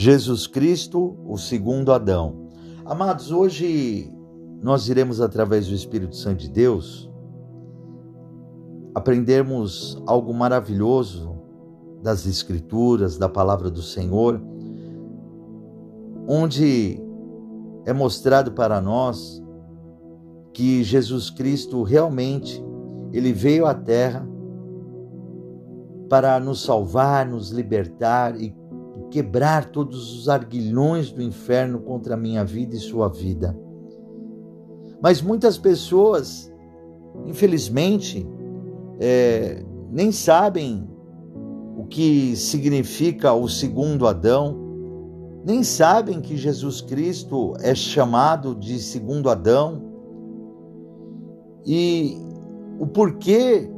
Jesus 0.00 0.46
Cristo, 0.46 1.16
o 1.26 1.36
segundo 1.36 1.92
Adão. 1.92 2.46
Amados, 2.84 3.32
hoje 3.32 4.08
nós 4.62 4.88
iremos, 4.88 5.20
através 5.20 5.66
do 5.66 5.74
Espírito 5.74 6.14
Santo 6.14 6.38
de 6.38 6.48
Deus, 6.48 7.10
aprendermos 8.94 10.00
algo 10.06 10.32
maravilhoso 10.32 11.36
das 12.00 12.26
Escrituras, 12.26 13.18
da 13.18 13.28
palavra 13.28 13.68
do 13.68 13.82
Senhor, 13.82 14.40
onde 16.28 17.02
é 17.84 17.92
mostrado 17.92 18.52
para 18.52 18.80
nós 18.80 19.42
que 20.52 20.84
Jesus 20.84 21.28
Cristo 21.28 21.82
realmente 21.82 22.64
ele 23.12 23.32
veio 23.32 23.66
à 23.66 23.74
terra 23.74 24.24
para 26.08 26.38
nos 26.38 26.62
salvar, 26.62 27.26
nos 27.26 27.50
libertar 27.50 28.40
e 28.40 28.54
quebrar 29.10 29.66
todos 29.66 30.18
os 30.18 30.28
arguilhões 30.28 31.10
do 31.10 31.22
inferno 31.22 31.80
contra 31.80 32.14
a 32.14 32.16
minha 32.16 32.44
vida 32.44 32.76
e 32.76 32.78
sua 32.78 33.08
vida. 33.08 33.58
Mas 35.00 35.22
muitas 35.22 35.56
pessoas, 35.56 36.52
infelizmente, 37.26 38.26
é, 39.00 39.64
nem 39.90 40.10
sabem 40.10 40.88
o 41.76 41.84
que 41.84 42.34
significa 42.36 43.32
o 43.32 43.48
segundo 43.48 44.06
Adão, 44.06 44.56
nem 45.44 45.62
sabem 45.62 46.20
que 46.20 46.36
Jesus 46.36 46.80
Cristo 46.80 47.54
é 47.60 47.74
chamado 47.74 48.54
de 48.54 48.78
segundo 48.80 49.30
Adão 49.30 49.82
e 51.64 52.18
o 52.80 52.86
porquê 52.86 53.70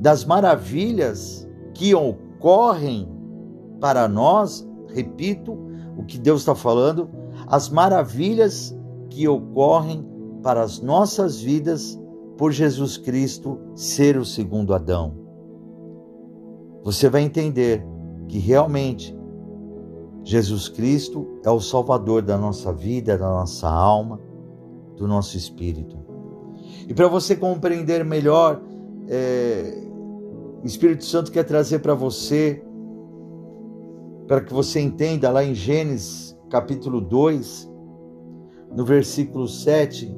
das 0.00 0.24
maravilhas 0.24 1.46
que 1.74 1.94
ocorrem 1.94 3.17
para 3.80 4.08
nós, 4.08 4.66
repito 4.88 5.56
o 5.96 6.04
que 6.04 6.18
Deus 6.18 6.40
está 6.40 6.54
falando, 6.54 7.08
as 7.46 7.68
maravilhas 7.68 8.76
que 9.10 9.26
ocorrem 9.26 10.06
para 10.42 10.62
as 10.62 10.80
nossas 10.80 11.40
vidas 11.40 12.00
por 12.36 12.52
Jesus 12.52 12.96
Cristo 12.96 13.58
ser 13.74 14.16
o 14.16 14.24
segundo 14.24 14.74
Adão. 14.74 15.14
Você 16.84 17.08
vai 17.08 17.22
entender 17.22 17.84
que 18.28 18.38
realmente 18.38 19.16
Jesus 20.22 20.68
Cristo 20.68 21.26
é 21.44 21.50
o 21.50 21.60
Salvador 21.60 22.22
da 22.22 22.36
nossa 22.38 22.72
vida, 22.72 23.18
da 23.18 23.28
nossa 23.28 23.68
alma, 23.68 24.20
do 24.96 25.06
nosso 25.06 25.36
espírito. 25.36 25.96
E 26.86 26.94
para 26.94 27.08
você 27.08 27.34
compreender 27.34 28.04
melhor, 28.04 28.60
é, 29.08 29.88
o 30.62 30.66
Espírito 30.66 31.04
Santo 31.04 31.32
quer 31.32 31.44
trazer 31.44 31.78
para 31.80 31.94
você 31.94 32.62
para 34.28 34.42
que 34.42 34.52
você 34.52 34.78
entenda 34.78 35.30
lá 35.30 35.42
em 35.42 35.54
Gênesis 35.54 36.36
capítulo 36.50 37.00
2, 37.00 37.68
no 38.76 38.84
versículo 38.84 39.48
7, 39.48 40.14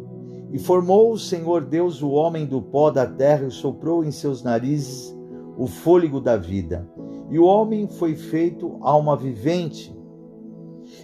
e 0.53 0.59
formou 0.59 1.13
o 1.13 1.19
Senhor 1.19 1.65
Deus 1.65 2.03
o 2.03 2.11
homem 2.11 2.45
do 2.45 2.61
pó 2.61 2.91
da 2.91 3.07
terra 3.07 3.47
e 3.47 3.53
soprou 3.53 4.05
em 4.05 4.11
seus 4.11 4.43
narizes 4.43 5.17
o 5.57 5.69
fôlego 5.69 6.21
da 6.21 6.37
vida. 6.37 6.89
E 7.31 7.39
o 7.39 7.45
homem 7.45 7.87
foi 7.87 8.17
feito 8.17 8.79
alma 8.81 9.17
vivente. 9.17 9.97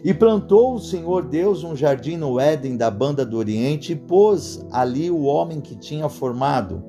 E 0.03 0.12
plantou 0.12 0.75
o 0.75 0.81
Senhor 0.81 1.25
Deus 1.25 1.62
um 1.62 1.77
jardim 1.77 2.17
no 2.17 2.41
Éden 2.41 2.77
da 2.77 2.91
banda 2.91 3.25
do 3.25 3.37
Oriente 3.37 3.93
e 3.93 3.97
pôs 3.97 4.67
ali 4.73 5.12
o 5.12 5.23
homem 5.23 5.61
que 5.61 5.77
tinha 5.77 6.09
formado. 6.09 6.83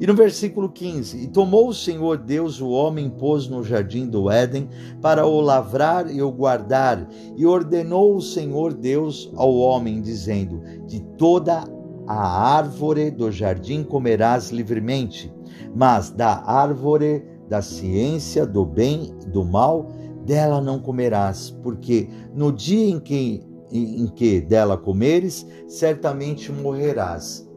E 0.00 0.06
no 0.06 0.14
versículo 0.14 0.68
15: 0.68 1.24
E 1.24 1.26
tomou 1.26 1.68
o 1.68 1.74
Senhor 1.74 2.18
Deus 2.18 2.60
o 2.60 2.68
homem, 2.68 3.10
pôs 3.10 3.48
no 3.48 3.64
jardim 3.64 4.06
do 4.06 4.30
Éden, 4.30 4.68
para 5.02 5.26
o 5.26 5.40
lavrar 5.40 6.10
e 6.10 6.22
o 6.22 6.30
guardar. 6.30 7.08
E 7.36 7.44
ordenou 7.44 8.16
o 8.16 8.20
Senhor 8.20 8.72
Deus 8.72 9.30
ao 9.36 9.54
homem, 9.56 10.00
dizendo: 10.00 10.62
De 10.86 11.00
toda 11.16 11.64
a 12.06 12.56
árvore 12.56 13.10
do 13.10 13.30
jardim 13.30 13.82
comerás 13.82 14.50
livremente, 14.50 15.32
mas 15.74 16.10
da 16.10 16.42
árvore 16.44 17.24
da 17.48 17.62
ciência 17.62 18.46
do 18.46 18.64
bem 18.64 19.14
e 19.22 19.26
do 19.26 19.44
mal, 19.44 19.88
dela 20.24 20.60
não 20.60 20.78
comerás, 20.78 21.50
porque 21.62 22.08
no 22.34 22.52
dia 22.52 22.88
em 22.90 23.00
que, 23.00 23.42
em 23.72 24.06
que 24.06 24.40
dela 24.40 24.76
comeres, 24.76 25.46
certamente 25.66 26.52
morrerás. 26.52 27.48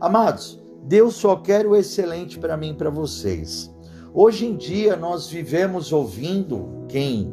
Amados, 0.00 0.62
Deus 0.88 1.16
só 1.16 1.36
quer 1.36 1.66
o 1.66 1.76
excelente 1.76 2.38
para 2.38 2.56
mim 2.56 2.70
e 2.70 2.74
para 2.74 2.88
vocês. 2.88 3.70
Hoje 4.14 4.46
em 4.46 4.56
dia 4.56 4.96
nós 4.96 5.28
vivemos 5.28 5.92
ouvindo 5.92 6.86
quem 6.88 7.30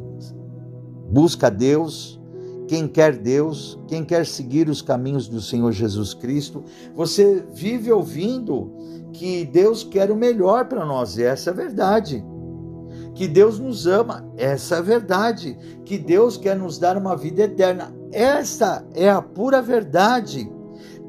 busca 1.10 1.50
Deus, 1.50 2.20
quem 2.68 2.86
quer 2.86 3.16
Deus, 3.16 3.78
quem 3.88 4.04
quer 4.04 4.26
seguir 4.26 4.68
os 4.68 4.82
caminhos 4.82 5.26
do 5.26 5.40
Senhor 5.40 5.72
Jesus 5.72 6.12
Cristo, 6.12 6.64
você 6.94 7.46
vive 7.54 7.90
ouvindo 7.90 8.74
que 9.14 9.46
Deus 9.46 9.82
quer 9.82 10.10
o 10.10 10.16
melhor 10.16 10.66
para 10.68 10.84
nós, 10.84 11.16
e 11.16 11.22
essa 11.22 11.48
é 11.48 11.52
a 11.52 11.56
verdade. 11.56 12.22
Que 13.14 13.26
Deus 13.26 13.58
nos 13.58 13.86
ama, 13.86 14.30
essa 14.36 14.74
é 14.74 14.78
a 14.78 14.82
verdade. 14.82 15.56
Que 15.86 15.96
Deus 15.96 16.36
quer 16.36 16.56
nos 16.58 16.78
dar 16.78 16.98
uma 16.98 17.16
vida 17.16 17.44
eterna, 17.44 17.90
essa 18.12 18.86
é 18.92 19.08
a 19.08 19.22
pura 19.22 19.62
verdade. 19.62 20.46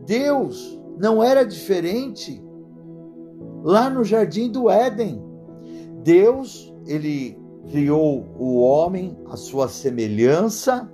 Deus 0.05 0.76
não 0.99 1.23
era 1.23 1.45
diferente 1.45 2.43
lá 3.63 3.89
no 3.89 4.03
jardim 4.03 4.51
do 4.51 4.69
Éden. 4.69 5.23
Deus, 6.03 6.73
ele 6.85 7.37
criou 7.69 8.25
o 8.39 8.59
homem 8.59 9.17
à 9.29 9.35
sua 9.35 9.67
semelhança 9.67 10.89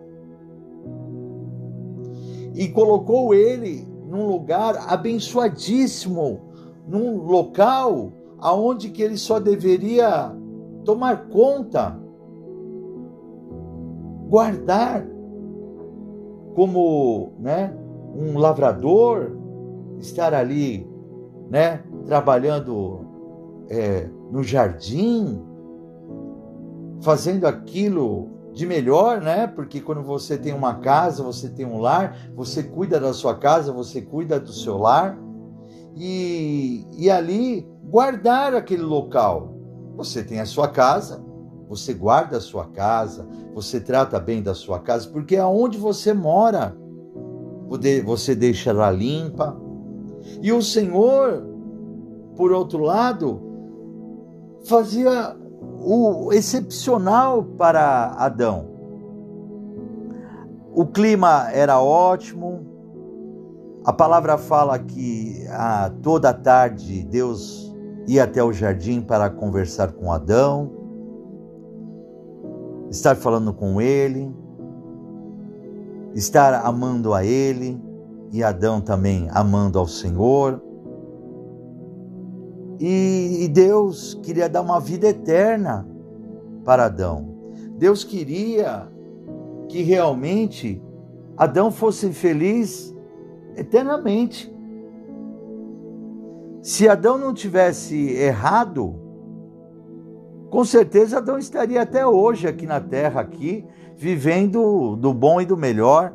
e 2.56 2.68
colocou 2.70 3.34
ele 3.34 3.88
num 4.08 4.28
lugar 4.28 4.76
abençoadíssimo, 4.92 6.42
num 6.88 7.18
local 7.18 8.12
aonde 8.40 8.90
que 8.90 9.02
ele 9.02 9.18
só 9.18 9.40
deveria 9.40 10.36
tomar 10.84 11.30
conta, 11.30 11.98
guardar 14.28 15.08
como, 16.54 17.34
né, 17.40 17.76
um 18.16 18.38
lavrador, 18.38 19.43
estar 20.04 20.34
ali, 20.34 20.88
né, 21.50 21.82
trabalhando 22.06 23.06
é, 23.70 24.10
no 24.32 24.44
jardim, 24.44 25.42
fazendo 27.02 27.46
aquilo 27.46 28.30
de 28.54 28.66
melhor, 28.66 29.20
né? 29.22 29.48
Porque 29.48 29.82
quando 29.82 30.04
você 30.04 30.38
tem 30.38 30.54
uma 30.54 30.76
casa, 30.76 31.24
você 31.24 31.50
tem 31.50 31.66
um 31.66 31.80
lar, 31.80 32.16
você 32.36 32.62
cuida 32.62 33.00
da 33.00 33.14
sua 33.14 33.36
casa, 33.36 33.72
você 33.72 34.02
cuida 34.02 34.40
do 34.40 34.52
seu 34.52 34.78
lar 34.78 35.18
e, 35.96 36.86
e 36.96 37.10
ali 37.10 37.68
guardar 37.84 38.54
aquele 38.54 38.84
local. 38.84 39.56
Você 39.96 40.24
tem 40.24 40.40
a 40.40 40.46
sua 40.46 40.68
casa, 40.68 41.24
você 41.68 41.94
guarda 41.94 42.38
a 42.38 42.42
sua 42.42 42.66
casa, 42.68 43.28
você 43.54 43.80
trata 43.80 44.20
bem 44.20 44.42
da 44.42 44.54
sua 44.54 44.80
casa, 44.80 45.10
porque 45.10 45.36
é 45.36 45.46
onde 45.46 45.78
você 45.78 46.14
mora. 46.14 46.76
Você 48.06 48.36
deixa 48.36 48.70
ela 48.70 48.92
limpa, 48.92 49.60
e 50.42 50.52
o 50.52 50.62
Senhor, 50.62 51.44
por 52.36 52.52
outro 52.52 52.80
lado, 52.80 53.42
fazia 54.66 55.36
o 55.80 56.32
excepcional 56.32 57.44
para 57.44 58.14
Adão. 58.18 58.68
O 60.74 60.86
clima 60.86 61.50
era 61.52 61.80
ótimo. 61.82 62.66
A 63.86 63.94
palavra 63.94 64.38
fala 64.38 64.80
que 64.80 65.46
a, 65.50 65.92
toda 66.02 66.34
tarde 66.34 67.04
Deus 67.04 67.74
ia 68.08 68.24
até 68.24 68.44
o 68.44 68.52
jardim 68.52 69.02
para 69.02 69.30
conversar 69.30 69.92
com 69.92 70.12
Adão, 70.12 70.72
estar 72.90 73.16
falando 73.16 73.54
com 73.54 73.80
ele, 73.82 74.34
estar 76.16 76.66
amando 76.66 77.14
a 77.14 77.24
ele 77.24 77.80
e 78.34 78.44
Adão 78.44 78.82
também 78.82 79.28
amando 79.32 79.78
ao 79.78 79.88
Senhor. 79.88 80.60
E, 82.80 83.44
e 83.44 83.48
Deus 83.48 84.20
queria 84.24 84.50
dar 84.50 84.64
uma 84.64 84.80
vida 84.80 85.08
eterna 85.08 85.88
para 86.66 86.86
Adão. 86.86 87.30
Deus 87.78 88.04
queria 88.04 88.92
que 89.70 89.84
realmente 89.84 90.82
Adão 91.38 91.70
fosse 91.70 92.12
feliz 92.12 92.94
eternamente. 93.56 94.52
Se 96.64 96.90
Adão 96.90 97.20
não 97.20 97.36
tivesse 97.36 97.96
errado, 98.14 98.96
com 100.50 100.66
certeza 100.66 101.20
Adão 101.20 101.38
estaria 101.38 101.84
até 101.84 102.06
hoje 102.06 102.48
aqui 102.48 102.66
na 102.66 102.80
terra, 102.82 103.22
aqui, 103.22 103.64
vivendo 103.96 104.96
do 104.96 105.14
bom 105.14 105.40
e 105.40 105.46
do 105.46 105.56
melhor. 105.56 106.12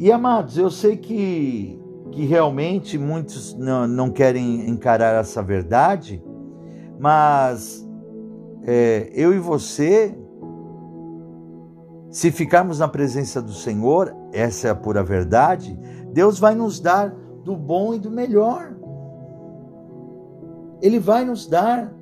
E 0.00 0.10
amados, 0.10 0.56
eu 0.56 0.70
sei 0.70 0.96
que, 0.96 1.78
que 2.10 2.24
realmente 2.24 2.96
muitos 2.96 3.52
não, 3.52 3.86
não 3.86 4.10
querem 4.10 4.66
encarar 4.66 5.20
essa 5.20 5.42
verdade, 5.42 6.24
mas 6.98 7.86
é, 8.62 9.10
eu 9.12 9.34
e 9.34 9.38
você, 9.38 10.18
se 12.10 12.30
ficarmos 12.30 12.78
na 12.78 12.88
presença 12.88 13.42
do 13.42 13.52
Senhor, 13.52 14.16
essa 14.32 14.68
é 14.68 14.70
a 14.70 14.74
pura 14.74 15.02
verdade, 15.02 15.78
Deus 16.14 16.38
vai 16.38 16.54
nos 16.54 16.80
dar 16.80 17.14
do 17.44 17.54
bom 17.54 17.92
e 17.92 17.98
do 17.98 18.10
melhor. 18.10 18.74
Ele 20.80 20.98
vai 20.98 21.26
nos 21.26 21.46
dar. 21.46 21.92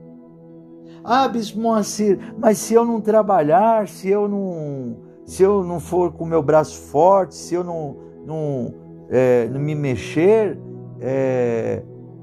Ah, 1.03 1.27
Bispo 1.27 1.59
Moacir, 1.59 2.33
mas 2.39 2.59
se 2.59 2.75
eu 2.75 2.85
não 2.85 3.01
trabalhar, 3.01 3.89
se 3.89 4.09
eu 4.09 4.29
não, 4.29 5.08
se 5.29 5.43
eu 5.43 5.63
não 5.63 5.79
for 5.79 6.11
com 6.11 6.25
o 6.25 6.27
meu 6.27 6.43
braço 6.43 6.81
forte, 6.81 7.35
se 7.35 7.55
eu 7.55 7.63
não, 7.63 7.97
não, 8.25 8.75
é, 9.11 9.47
não 9.49 9.61
me 9.61 9.75
mexer, 9.75 10.59
é, 10.99 11.83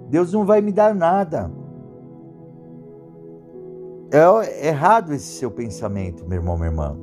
Deus 0.10 0.34
não 0.34 0.44
vai 0.44 0.60
me 0.60 0.72
dar 0.72 0.96
nada. 0.96 1.52
É 4.12 4.69
errado 4.69 5.13
esse 5.13 5.38
seu 5.38 5.52
pensamento, 5.52 6.28
meu 6.28 6.40
irmão, 6.40 6.57
minha 6.57 6.69
irmã. 6.72 6.98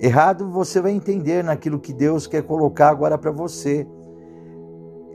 Errado 0.00 0.48
você 0.48 0.80
vai 0.80 0.92
entender 0.92 1.44
naquilo 1.44 1.78
que 1.78 1.92
Deus 1.92 2.26
quer 2.26 2.42
colocar 2.42 2.88
agora 2.88 3.18
para 3.18 3.30
você. 3.30 3.86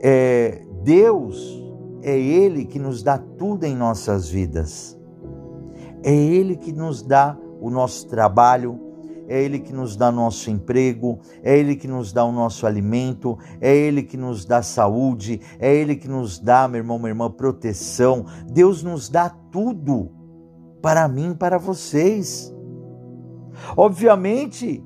É, 0.00 0.62
Deus 0.84 1.60
é 2.02 2.16
Ele 2.16 2.64
que 2.64 2.78
nos 2.78 3.02
dá 3.02 3.18
tudo 3.18 3.64
em 3.64 3.74
nossas 3.74 4.28
vidas. 4.28 4.96
É 6.04 6.14
Ele 6.14 6.54
que 6.54 6.72
nos 6.72 7.02
dá 7.02 7.36
o 7.60 7.68
nosso 7.68 8.06
trabalho, 8.06 8.87
é 9.28 9.42
Ele 9.42 9.58
que 9.58 9.72
nos 9.72 9.94
dá 9.94 10.10
nosso 10.10 10.50
emprego, 10.50 11.20
é 11.42 11.56
Ele 11.56 11.76
que 11.76 11.86
nos 11.86 12.12
dá 12.12 12.24
o 12.24 12.32
nosso 12.32 12.66
alimento, 12.66 13.38
é 13.60 13.74
Ele 13.76 14.02
que 14.02 14.16
nos 14.16 14.44
dá 14.44 14.62
saúde, 14.62 15.40
é 15.58 15.72
Ele 15.72 15.94
que 15.94 16.08
nos 16.08 16.38
dá, 16.38 16.66
meu 16.66 16.78
irmão, 16.78 16.98
minha 16.98 17.10
irmã, 17.10 17.30
proteção. 17.30 18.24
Deus 18.50 18.82
nos 18.82 19.08
dá 19.08 19.28
tudo 19.28 20.10
para 20.80 21.06
mim, 21.06 21.34
para 21.34 21.58
vocês. 21.58 22.54
Obviamente, 23.76 24.82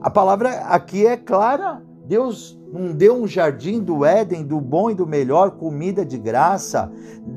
a 0.00 0.10
palavra 0.10 0.50
aqui 0.66 1.06
é 1.06 1.16
clara. 1.16 1.82
Deus 2.06 2.58
não 2.78 2.92
deu 2.92 3.14
um 3.14 3.26
jardim 3.26 3.80
do 3.80 4.04
Éden, 4.04 4.42
do 4.42 4.60
bom 4.60 4.90
e 4.90 4.94
do 4.94 5.06
melhor, 5.06 5.52
comida 5.52 6.04
de 6.04 6.18
graça, 6.18 6.90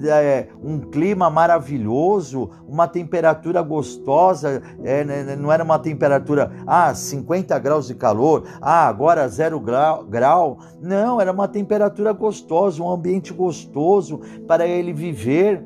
é, 0.04 0.48
um 0.64 0.80
clima 0.80 1.30
maravilhoso, 1.30 2.50
uma 2.68 2.88
temperatura 2.88 3.62
gostosa, 3.62 4.64
é, 4.84 5.04
né, 5.04 5.24
né, 5.24 5.36
não 5.36 5.52
era 5.52 5.64
uma 5.64 5.78
temperatura, 5.78 6.52
ah, 6.66 6.94
50 6.94 7.58
graus 7.60 7.86
de 7.86 7.94
calor, 7.94 8.46
ah, 8.60 8.88
agora 8.88 9.28
zero 9.28 9.60
grau, 9.60 10.04
grau. 10.06 10.58
Não, 10.82 11.22
era 11.22 11.32
uma 11.32 11.48
temperatura 11.48 12.12
gostosa, 12.14 12.82
um 12.82 12.90
ambiente 12.90 13.32
gostoso 13.32 14.20
para 14.48 14.66
ele 14.66 14.92
viver. 14.92 15.64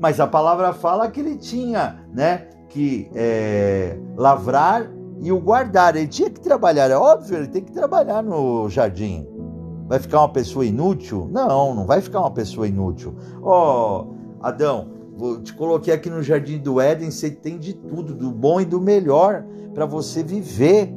Mas 0.00 0.20
a 0.20 0.26
palavra 0.26 0.72
fala 0.72 1.10
que 1.10 1.20
ele 1.20 1.36
tinha, 1.36 2.06
né, 2.12 2.48
que 2.68 3.10
é, 3.14 3.98
lavrar 4.16 4.95
e 5.20 5.32
o 5.32 5.40
guardar. 5.40 5.96
Ele 5.96 6.06
tinha 6.06 6.30
que 6.30 6.40
trabalhar, 6.40 6.90
é 6.90 6.96
óbvio, 6.96 7.38
ele 7.38 7.48
tem 7.48 7.62
que 7.62 7.72
trabalhar 7.72 8.22
no 8.22 8.68
jardim. 8.68 9.26
Vai 9.88 9.98
ficar 9.98 10.20
uma 10.20 10.32
pessoa 10.32 10.64
inútil? 10.64 11.28
Não, 11.30 11.74
não 11.74 11.86
vai 11.86 12.00
ficar 12.00 12.20
uma 12.20 12.30
pessoa 12.30 12.66
inútil. 12.66 13.14
Ó, 13.42 14.04
oh, 14.04 14.44
Adão, 14.44 14.88
vou 15.16 15.40
te 15.40 15.54
coloquei 15.54 15.94
aqui 15.94 16.10
no 16.10 16.22
jardim 16.22 16.58
do 16.58 16.80
Éden, 16.80 17.10
você 17.10 17.30
tem 17.30 17.58
de 17.58 17.72
tudo, 17.72 18.14
do 18.14 18.30
bom 18.30 18.60
e 18.60 18.64
do 18.64 18.80
melhor, 18.80 19.44
para 19.72 19.86
você 19.86 20.22
viver 20.22 20.92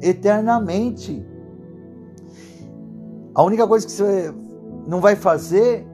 eternamente. 0.00 1.24
A 3.34 3.42
única 3.42 3.66
coisa 3.66 3.86
que 3.86 3.92
você 3.92 4.34
não 4.86 5.00
vai 5.00 5.16
fazer 5.16 5.86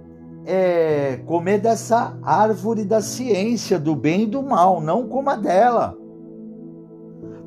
é 0.45 1.21
comer 1.27 1.61
dessa 1.61 2.19
árvore 2.23 2.85
da 2.85 3.03
ciência, 3.03 3.79
do 3.79 3.95
bem 3.95 4.23
e 4.23 4.27
do 4.27 4.43
mal, 4.43 4.81
não 4.81 5.07
coma 5.07 5.37
dela. 5.37 5.97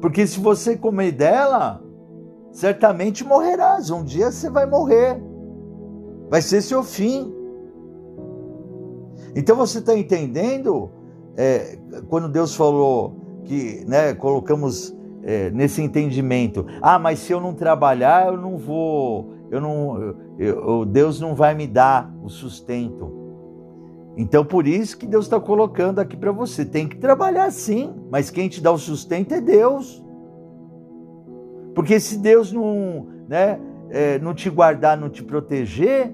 Porque 0.01 0.25
se 0.25 0.39
você 0.39 0.75
comer 0.75 1.11
dela, 1.11 1.81
certamente 2.51 3.23
morrerás. 3.23 3.89
Um 3.91 4.03
dia 4.03 4.31
você 4.31 4.49
vai 4.49 4.65
morrer. 4.65 5.21
Vai 6.29 6.41
ser 6.41 6.61
seu 6.61 6.83
fim. 6.83 7.33
Então 9.35 9.55
você 9.55 9.79
está 9.79 9.97
entendendo 9.97 10.89
é, 11.37 11.77
quando 12.09 12.27
Deus 12.27 12.55
falou 12.55 13.15
que, 13.45 13.85
né, 13.87 14.13
colocamos 14.13 14.95
é, 15.23 15.49
nesse 15.51 15.81
entendimento. 15.81 16.65
Ah, 16.81 16.97
mas 16.97 17.19
se 17.19 17.31
eu 17.31 17.39
não 17.39 17.53
trabalhar, 17.53 18.27
eu 18.27 18.37
não 18.37 18.57
vou, 18.57 19.33
eu 19.51 19.61
não, 19.61 20.15
eu, 20.39 20.85
Deus 20.85 21.19
não 21.19 21.35
vai 21.35 21.53
me 21.53 21.67
dar 21.67 22.11
o 22.23 22.29
sustento. 22.29 23.20
Então, 24.17 24.43
por 24.43 24.67
isso 24.67 24.97
que 24.97 25.05
Deus 25.05 25.25
está 25.25 25.39
colocando 25.39 25.99
aqui 25.99 26.17
para 26.17 26.31
você. 26.31 26.65
Tem 26.65 26.87
que 26.87 26.97
trabalhar 26.97 27.51
sim, 27.51 27.93
mas 28.09 28.29
quem 28.29 28.49
te 28.49 28.61
dá 28.61 28.71
o 28.71 28.77
sustento 28.77 29.33
é 29.33 29.41
Deus. 29.41 30.03
Porque 31.73 31.99
se 31.99 32.17
Deus 32.17 32.51
não, 32.51 33.07
né, 33.27 33.59
é, 33.89 34.19
não 34.19 34.33
te 34.33 34.49
guardar, 34.49 34.97
não 34.97 35.09
te 35.09 35.23
proteger, 35.23 36.13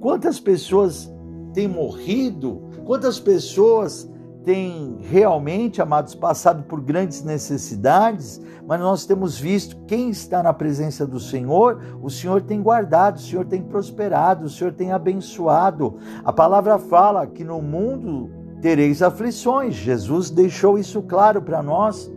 quantas 0.00 0.40
pessoas 0.40 1.12
têm 1.52 1.68
morrido? 1.68 2.62
Quantas 2.84 3.20
pessoas 3.20 4.10
têm 4.44 4.98
realmente, 5.00 5.80
amados, 5.80 6.14
passado 6.14 6.64
por 6.64 6.80
grandes 6.80 7.22
necessidades, 7.24 8.40
mas 8.66 8.80
nós 8.80 9.06
temos 9.06 9.38
visto 9.38 9.76
quem 9.86 10.10
está 10.10 10.42
na 10.42 10.52
presença 10.52 11.06
do 11.06 11.18
Senhor, 11.18 11.80
o 12.02 12.10
Senhor 12.10 12.42
tem 12.42 12.62
guardado, 12.62 13.16
o 13.16 13.20
Senhor 13.20 13.46
tem 13.46 13.62
prosperado, 13.62 14.44
o 14.44 14.50
Senhor 14.50 14.72
tem 14.72 14.92
abençoado. 14.92 15.96
A 16.24 16.32
palavra 16.32 16.78
fala 16.78 17.26
que 17.26 17.42
no 17.42 17.60
mundo 17.60 18.30
tereis 18.60 19.02
aflições, 19.02 19.74
Jesus 19.74 20.30
deixou 20.30 20.78
isso 20.78 21.02
claro 21.02 21.40
para 21.42 21.62
nós. 21.62 22.12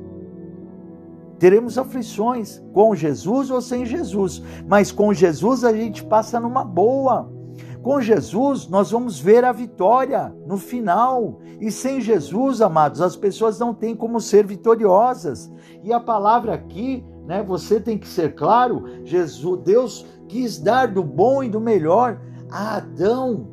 Teremos 1.40 1.78
aflições 1.78 2.62
com 2.74 2.96
Jesus 2.96 3.52
ou 3.52 3.62
sem 3.62 3.86
Jesus, 3.86 4.42
mas 4.68 4.92
com 4.92 5.14
Jesus 5.14 5.64
a 5.64 5.72
gente 5.72 6.04
passa 6.04 6.40
numa 6.40 6.64
boa. 6.64 7.37
Com 7.82 8.02
Jesus, 8.02 8.68
nós 8.68 8.92
vamos 8.92 9.20
ver 9.20 9.46
a 9.46 9.52
vitória 9.52 10.36
no 10.46 10.58
final. 10.58 11.40
E 11.60 11.72
sem 11.72 12.02
Jesus, 12.02 12.62
amados, 12.62 13.02
as 13.02 13.16
pessoas 13.16 13.60
não 13.60 13.74
têm 13.74 13.96
como 13.96 14.20
ser 14.20 14.46
vitoriosas. 14.46 15.52
E 15.84 15.94
a 15.94 16.00
palavra 16.00 16.54
aqui, 16.54 17.06
né, 17.26 17.44
você 17.44 17.80
tem 17.80 17.98
que 17.98 18.08
ser 18.08 18.36
claro, 18.36 18.84
Jesus, 19.04 19.62
Deus 19.64 20.06
quis 20.28 20.60
dar 20.60 20.88
do 20.88 21.04
bom 21.04 21.44
e 21.44 21.50
do 21.50 21.60
melhor 21.62 22.20
a 22.50 22.78
Adão, 22.78 23.48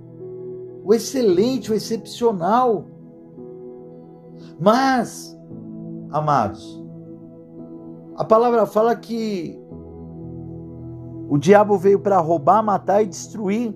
o 0.85 0.93
excelente, 0.95 1.71
o 1.71 1.75
excepcional. 1.75 2.87
Mas, 4.59 5.37
amados, 6.11 6.83
a 8.17 8.25
palavra 8.25 8.67
fala 8.67 8.95
que 8.95 9.59
o 11.29 11.39
diabo 11.39 11.77
veio 11.77 11.99
para 11.99 12.19
roubar, 12.19 12.63
matar 12.63 13.03
e 13.03 13.07
destruir. 13.07 13.75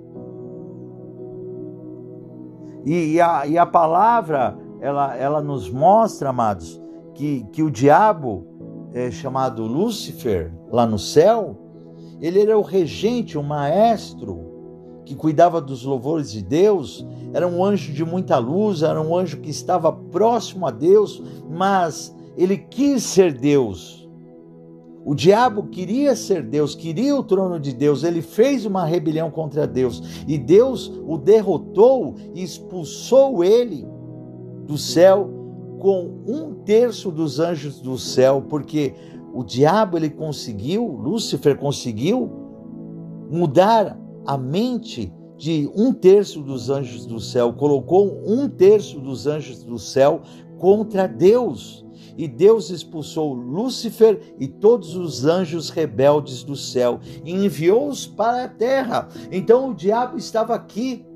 E, 2.84 3.14
e, 3.14 3.20
a, 3.20 3.46
e 3.46 3.58
a 3.58 3.66
palavra, 3.66 4.56
ela, 4.80 5.16
ela 5.16 5.42
nos 5.42 5.70
mostra, 5.70 6.30
amados, 6.30 6.80
que, 7.14 7.44
que 7.52 7.62
o 7.62 7.70
diabo, 7.70 8.46
é 8.94 9.10
chamado 9.10 9.64
Lúcifer, 9.64 10.52
lá 10.70 10.86
no 10.86 10.98
céu, 10.98 11.56
ele 12.20 12.40
era 12.40 12.58
o 12.58 12.62
regente, 12.62 13.36
o 13.36 13.42
maestro, 13.42 14.48
que 15.04 15.14
cuidava 15.14 15.60
dos 15.60 15.84
louvores 15.84 16.30
de 16.30 16.42
Deus, 16.42 17.06
era 17.32 17.46
um 17.46 17.64
anjo 17.64 17.92
de 17.92 18.04
muita 18.04 18.38
luz, 18.38 18.82
era 18.82 19.00
um 19.00 19.16
anjo 19.16 19.38
que 19.38 19.50
estava 19.50 19.92
próximo 19.92 20.66
a 20.66 20.70
Deus, 20.70 21.22
mas 21.48 22.14
ele 22.36 22.56
quis 22.56 23.02
ser 23.02 23.32
Deus. 23.32 24.07
O 25.04 25.14
diabo 25.14 25.64
queria 25.68 26.14
ser 26.14 26.42
Deus, 26.42 26.74
queria 26.74 27.16
o 27.16 27.22
trono 27.22 27.58
de 27.58 27.72
Deus, 27.72 28.04
ele 28.04 28.20
fez 28.20 28.66
uma 28.66 28.84
rebelião 28.84 29.30
contra 29.30 29.66
Deus 29.66 30.02
e 30.26 30.36
Deus 30.36 30.92
o 31.06 31.16
derrotou 31.16 32.16
e 32.34 32.42
expulsou 32.42 33.42
ele 33.42 33.86
do 34.66 34.76
céu 34.76 35.30
com 35.78 36.22
um 36.26 36.54
terço 36.64 37.10
dos 37.10 37.38
anjos 37.38 37.80
do 37.80 37.96
céu, 37.96 38.44
porque 38.48 38.94
o 39.32 39.44
diabo 39.44 39.96
ele 39.96 40.10
conseguiu, 40.10 40.84
Lúcifer 40.84 41.56
conseguiu 41.56 42.30
mudar 43.30 43.98
a 44.26 44.36
mente 44.36 45.12
de 45.36 45.70
um 45.74 45.92
terço 45.92 46.42
dos 46.42 46.68
anjos 46.68 47.06
do 47.06 47.20
céu, 47.20 47.52
colocou 47.52 48.20
um 48.26 48.48
terço 48.48 48.98
dos 48.98 49.26
anjos 49.26 49.62
do 49.62 49.78
céu 49.78 50.20
contra 50.58 51.06
Deus 51.06 51.86
e 52.18 52.26
Deus 52.26 52.68
expulsou 52.68 53.32
Lúcifer 53.32 54.34
e 54.40 54.48
todos 54.48 54.96
os 54.96 55.24
anjos 55.24 55.70
rebeldes 55.70 56.42
do 56.42 56.56
céu 56.56 56.98
e 57.24 57.32
enviou-os 57.32 58.08
para 58.08 58.44
a 58.44 58.48
terra. 58.48 59.08
Então 59.30 59.70
o 59.70 59.74
diabo 59.74 60.18
estava 60.18 60.52
aqui. 60.52 61.06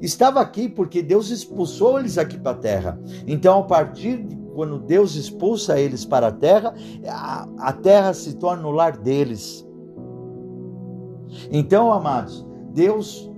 Estava 0.00 0.40
aqui 0.40 0.66
porque 0.66 1.02
Deus 1.02 1.28
expulsou 1.28 1.98
eles 1.98 2.16
aqui 2.16 2.38
para 2.38 2.52
a 2.52 2.60
terra. 2.60 2.98
Então, 3.26 3.58
a 3.58 3.62
partir 3.64 4.24
de 4.24 4.34
quando 4.54 4.78
Deus 4.78 5.14
expulsa 5.14 5.78
eles 5.78 6.06
para 6.06 6.28
a 6.28 6.32
terra, 6.32 6.74
a, 7.58 7.72
terra 7.72 8.14
se 8.14 8.36
torna 8.36 8.66
o 8.66 8.70
lar 8.70 8.96
deles. 8.96 9.66
Então, 11.50 11.92
amados, 11.92 12.46
Deus 12.72 13.30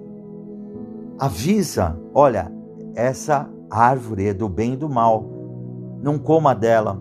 avisa: 1.18 1.99
olha, 2.14 2.52
essa 2.94 3.50
árvore 3.68 4.28
é 4.28 4.35
do 4.35 4.49
bem 4.49 4.75
e 4.75 4.76
do 4.76 4.88
mal. 4.88 5.31
Não 6.02 6.18
coma 6.18 6.54
dela, 6.54 7.00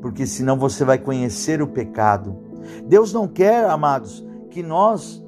porque 0.00 0.26
senão 0.26 0.58
você 0.58 0.84
vai 0.84 0.98
conhecer 0.98 1.62
o 1.62 1.68
pecado. 1.68 2.36
Deus 2.86 3.12
não 3.12 3.28
quer, 3.28 3.68
amados, 3.68 4.26
que 4.50 4.62
nós 4.62 5.22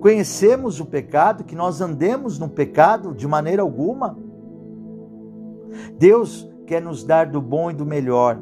conhecemos 0.00 0.78
o 0.78 0.86
pecado, 0.86 1.44
que 1.44 1.54
nós 1.54 1.80
andemos 1.80 2.38
no 2.38 2.48
pecado 2.48 3.12
de 3.12 3.26
maneira 3.26 3.62
alguma. 3.62 4.16
Deus 5.98 6.48
quer 6.66 6.80
nos 6.80 7.04
dar 7.04 7.26
do 7.26 7.40
bom 7.40 7.70
e 7.70 7.74
do 7.74 7.84
melhor, 7.84 8.40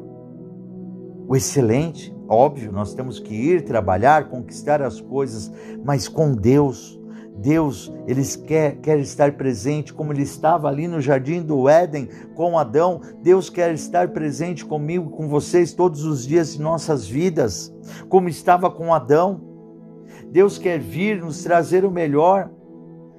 o 1.27 1.35
excelente. 1.35 2.15
Óbvio, 2.29 2.73
nós 2.73 2.95
temos 2.95 3.19
que 3.19 3.35
ir 3.35 3.65
trabalhar, 3.65 4.29
conquistar 4.29 4.83
as 4.83 5.01
coisas, 5.01 5.53
mas 5.85 6.09
com 6.09 6.33
Deus. 6.33 7.01
Deus, 7.45 7.93
ele 8.07 8.23
quer, 8.47 8.77
quer 8.77 8.99
estar 8.99 9.33
presente 9.33 9.93
como 9.93 10.15
ele 10.15 10.23
estava 10.23 10.67
ali 10.67 10.89
no 10.89 10.99
jardim 10.99 11.43
do 11.43 11.69
Éden 11.69 12.09
com 12.35 12.59
Adão. 12.59 13.03
Deus 13.23 13.51
quer 13.51 13.75
estar 13.75 14.09
presente 14.09 14.65
comigo, 14.65 15.11
com 15.11 15.29
vocês 15.29 15.75
todos 15.75 16.07
os 16.07 16.27
dias 16.27 16.55
de 16.55 16.63
nossas 16.63 17.07
vidas, 17.07 17.71
como 18.09 18.31
estava 18.31 18.71
com 18.71 18.95
Adão. 18.95 19.43
Deus 20.31 20.57
quer 20.57 20.81
vir 20.81 21.21
nos 21.21 21.43
trazer 21.43 21.85
o 21.85 21.91
melhor 21.91 22.49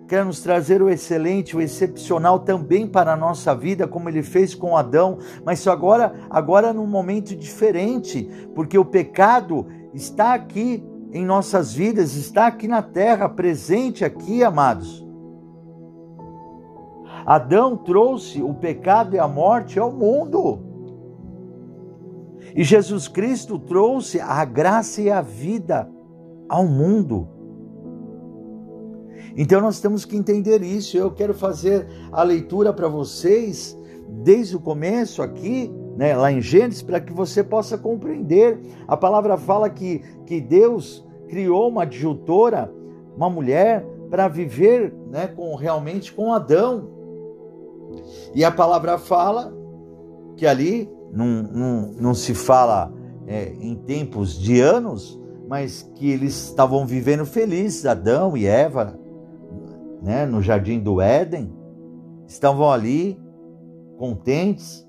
quer 0.08 0.24
nos 0.24 0.39
trazer 0.39 0.84
o 0.84 0.89
excelente, 0.89 1.58
o 1.58 1.62
excepcional 1.62 2.38
também 2.38 2.86
para 2.86 3.13
a 3.13 3.17
nossa 3.17 3.55
vida, 3.55 3.88
como 3.88 4.08
ele 4.08 4.22
fez 4.22 4.53
com 4.53 4.77
Adão, 4.77 5.17
mas 5.44 5.65
agora, 5.67 6.13
agora 6.29 6.72
num 6.72 6.86
momento 6.86 7.36
diferente, 7.36 8.29
porque 8.53 8.77
o 8.77 8.86
pecado 8.86 9.65
está 9.96 10.36
aqui 10.36 10.84
em 11.15 11.25
nossas 11.25 11.74
vidas, 11.74 12.17
está 12.17 12.48
aqui 12.48 12.67
na 12.67 12.81
terra, 12.81 13.29
presente 13.29 14.03
aqui, 14.03 14.43
amados. 14.43 15.01
Adão 17.25 17.77
trouxe 17.77 18.43
o 18.43 18.53
pecado 18.53 19.15
e 19.15 19.19
a 19.19 19.25
morte 19.25 19.79
ao 19.79 19.93
mundo. 19.93 20.60
E 22.53 22.65
Jesus 22.65 23.07
Cristo 23.07 23.57
trouxe 23.57 24.19
a 24.19 24.43
graça 24.43 25.01
e 25.01 25.10
a 25.10 25.22
vida 25.22 25.89
ao 26.50 26.67
mundo. 26.67 27.29
Então 29.38 29.62
nós 29.62 29.79
temos 29.79 30.03
que 30.03 30.17
entender 30.17 30.62
isso. 30.63 30.98
Eu 30.98 31.12
quero 31.12 31.34
fazer 31.34 31.88
a 32.12 32.24
leitura 32.24 32.74
para 32.74 32.89
vocês 32.89 33.77
desde 34.22 34.57
o 34.57 34.60
começo 34.60 35.22
aqui, 35.22 35.74
né, 35.95 36.13
lá 36.13 36.29
em 36.29 36.41
Gênesis, 36.41 36.81
para 36.81 37.00
que 37.00 37.13
você 37.13 37.41
possa 37.41 37.77
compreender. 37.77 38.60
A 38.86 38.98
palavra 38.98 39.38
fala 39.38 39.69
que, 39.69 40.00
que 40.25 40.41
Deus 40.41 41.05
criou 41.27 41.70
uma 41.70 41.84
adjutora, 41.84 42.72
uma 43.15 43.29
mulher, 43.29 43.86
para 44.10 44.27
viver 44.27 44.94
né, 45.10 45.27
com, 45.27 45.55
realmente 45.55 46.13
com 46.13 46.34
Adão. 46.34 46.89
E 48.34 48.44
a 48.44 48.51
palavra 48.51 48.98
fala 48.98 49.53
que 50.36 50.46
ali 50.46 50.89
não, 51.12 51.44
não, 51.44 51.91
não 52.00 52.13
se 52.13 52.34
fala 52.34 52.94
é, 53.27 53.53
em 53.60 53.75
tempos 53.75 54.38
de 54.38 54.60
anos, 54.60 55.20
mas 55.48 55.89
que 55.96 56.10
eles 56.10 56.50
estavam 56.50 56.86
vivendo 56.86 57.25
felizes, 57.25 57.86
Adão 57.86 58.36
e 58.36 58.46
Eva, 58.46 59.00
né, 60.01 60.25
no 60.25 60.41
jardim 60.41 60.79
do 60.79 61.00
Éden, 61.00 61.53
estavam 62.27 62.72
ali 62.72 63.20
contentes, 63.98 64.88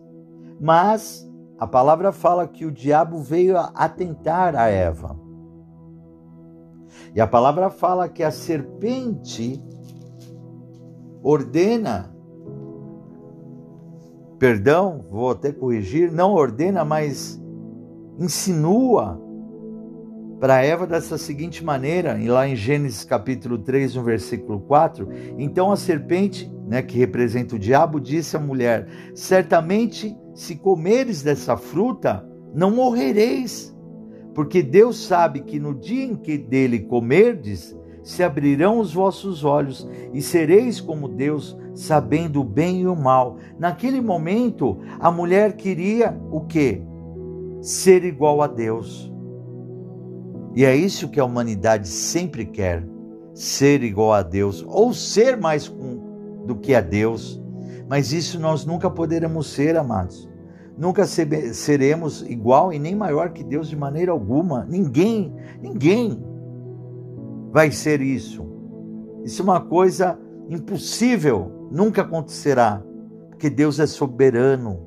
mas 0.61 1.27
a 1.59 1.67
palavra 1.67 2.13
fala 2.13 2.47
que 2.47 2.67
o 2.67 2.73
diabo 2.73 3.19
veio 3.19 3.57
atentar 3.57 4.55
a 4.57 4.69
Eva. 4.69 5.26
E 7.17 7.21
a 7.21 7.27
palavra 7.27 7.71
fala 7.71 8.11
que 8.11 8.23
a 8.23 8.31
serpente 8.31 9.59
ordena, 11.23 12.15
perdão, 14.39 15.03
vou 15.11 15.31
até 15.31 15.51
corrigir, 15.51 16.13
não 16.13 16.35
ordena, 16.35 16.85
mas 16.85 17.43
insinua 18.19 19.19
para 20.39 20.63
Eva 20.63 20.87
dessa 20.87 21.17
seguinte 21.17 21.65
maneira, 21.65 22.19
e 22.19 22.29
lá 22.29 22.47
em 22.47 22.55
Gênesis 22.55 23.03
capítulo 23.03 23.57
3, 23.57 23.95
no 23.95 24.05
versículo 24.05 24.61
4, 24.61 25.09
então 25.39 25.73
a 25.73 25.77
serpente, 25.77 26.53
né, 26.69 26.83
que 26.83 26.99
representa 26.99 27.57
o 27.57 27.59
diabo, 27.59 27.99
disse 27.99 28.37
à 28.37 28.41
mulher: 28.41 28.87
Certamente, 29.15 30.15
se 30.35 30.55
comeres 30.57 31.23
dessa 31.23 31.57
fruta, 31.57 32.29
não 32.55 32.71
morrereis, 32.71 33.75
porque 34.37 34.63
Deus 34.63 34.99
sabe 34.99 35.41
que 35.41 35.59
no 35.59 35.75
dia 35.75 36.05
em 36.05 36.15
que 36.15 36.37
dele 36.37 36.81
comerdes, 36.81 37.75
se 38.03 38.23
abrirão 38.23 38.79
os 38.79 38.93
vossos 38.93 39.43
olhos 39.43 39.89
e 40.13 40.21
sereis 40.21 40.79
como 40.79 41.09
Deus, 41.09 41.57
sabendo 41.75 42.43
o 42.43 42.45
bem 42.45 42.83
e 42.83 42.87
o 42.87 42.95
mal. 42.95 43.39
Naquele 43.59 43.99
momento, 43.99 44.79
a 45.01 45.11
mulher 45.11 45.55
queria 45.57 46.15
o 46.31 46.43
quê? 46.43 46.83
Ser 47.63 48.05
igual 48.05 48.43
a 48.43 48.47
Deus. 48.47 49.11
E 50.55 50.67
é 50.67 50.77
isso 50.77 51.09
que 51.09 51.19
a 51.19 51.25
humanidade 51.25 51.89
sempre 51.89 52.45
quer: 52.45 52.87
ser 53.33 53.83
igual 53.83 54.13
a 54.13 54.23
Deus 54.23 54.63
ou 54.69 54.93
ser 54.93 55.39
mais 55.39 55.75
do 56.45 56.57
que 56.57 56.75
a 56.75 56.83
Deus. 56.83 57.43
Mas 57.89 58.13
isso 58.13 58.39
nós 58.39 58.67
nunca 58.67 58.91
poderemos 58.91 59.47
ser, 59.47 59.79
amados. 59.79 60.29
Nunca 60.77 61.07
seremos 61.07 62.23
igual 62.23 62.73
e 62.73 62.79
nem 62.79 62.95
maior 62.95 63.31
que 63.31 63.43
Deus 63.43 63.69
de 63.69 63.77
maneira 63.77 64.13
alguma. 64.13 64.67
Ninguém, 64.69 65.35
ninguém 65.63 66.23
vai 67.51 67.71
ser 67.71 68.03
isso. 68.03 68.45
Isso 69.25 69.41
é 69.41 69.45
uma 69.45 69.61
coisa 69.61 70.19
impossível, 70.49 71.69
nunca 71.71 72.03
acontecerá, 72.03 72.83
porque 73.31 73.49
Deus 73.49 73.81
é 73.81 73.87
soberano. 73.87 74.79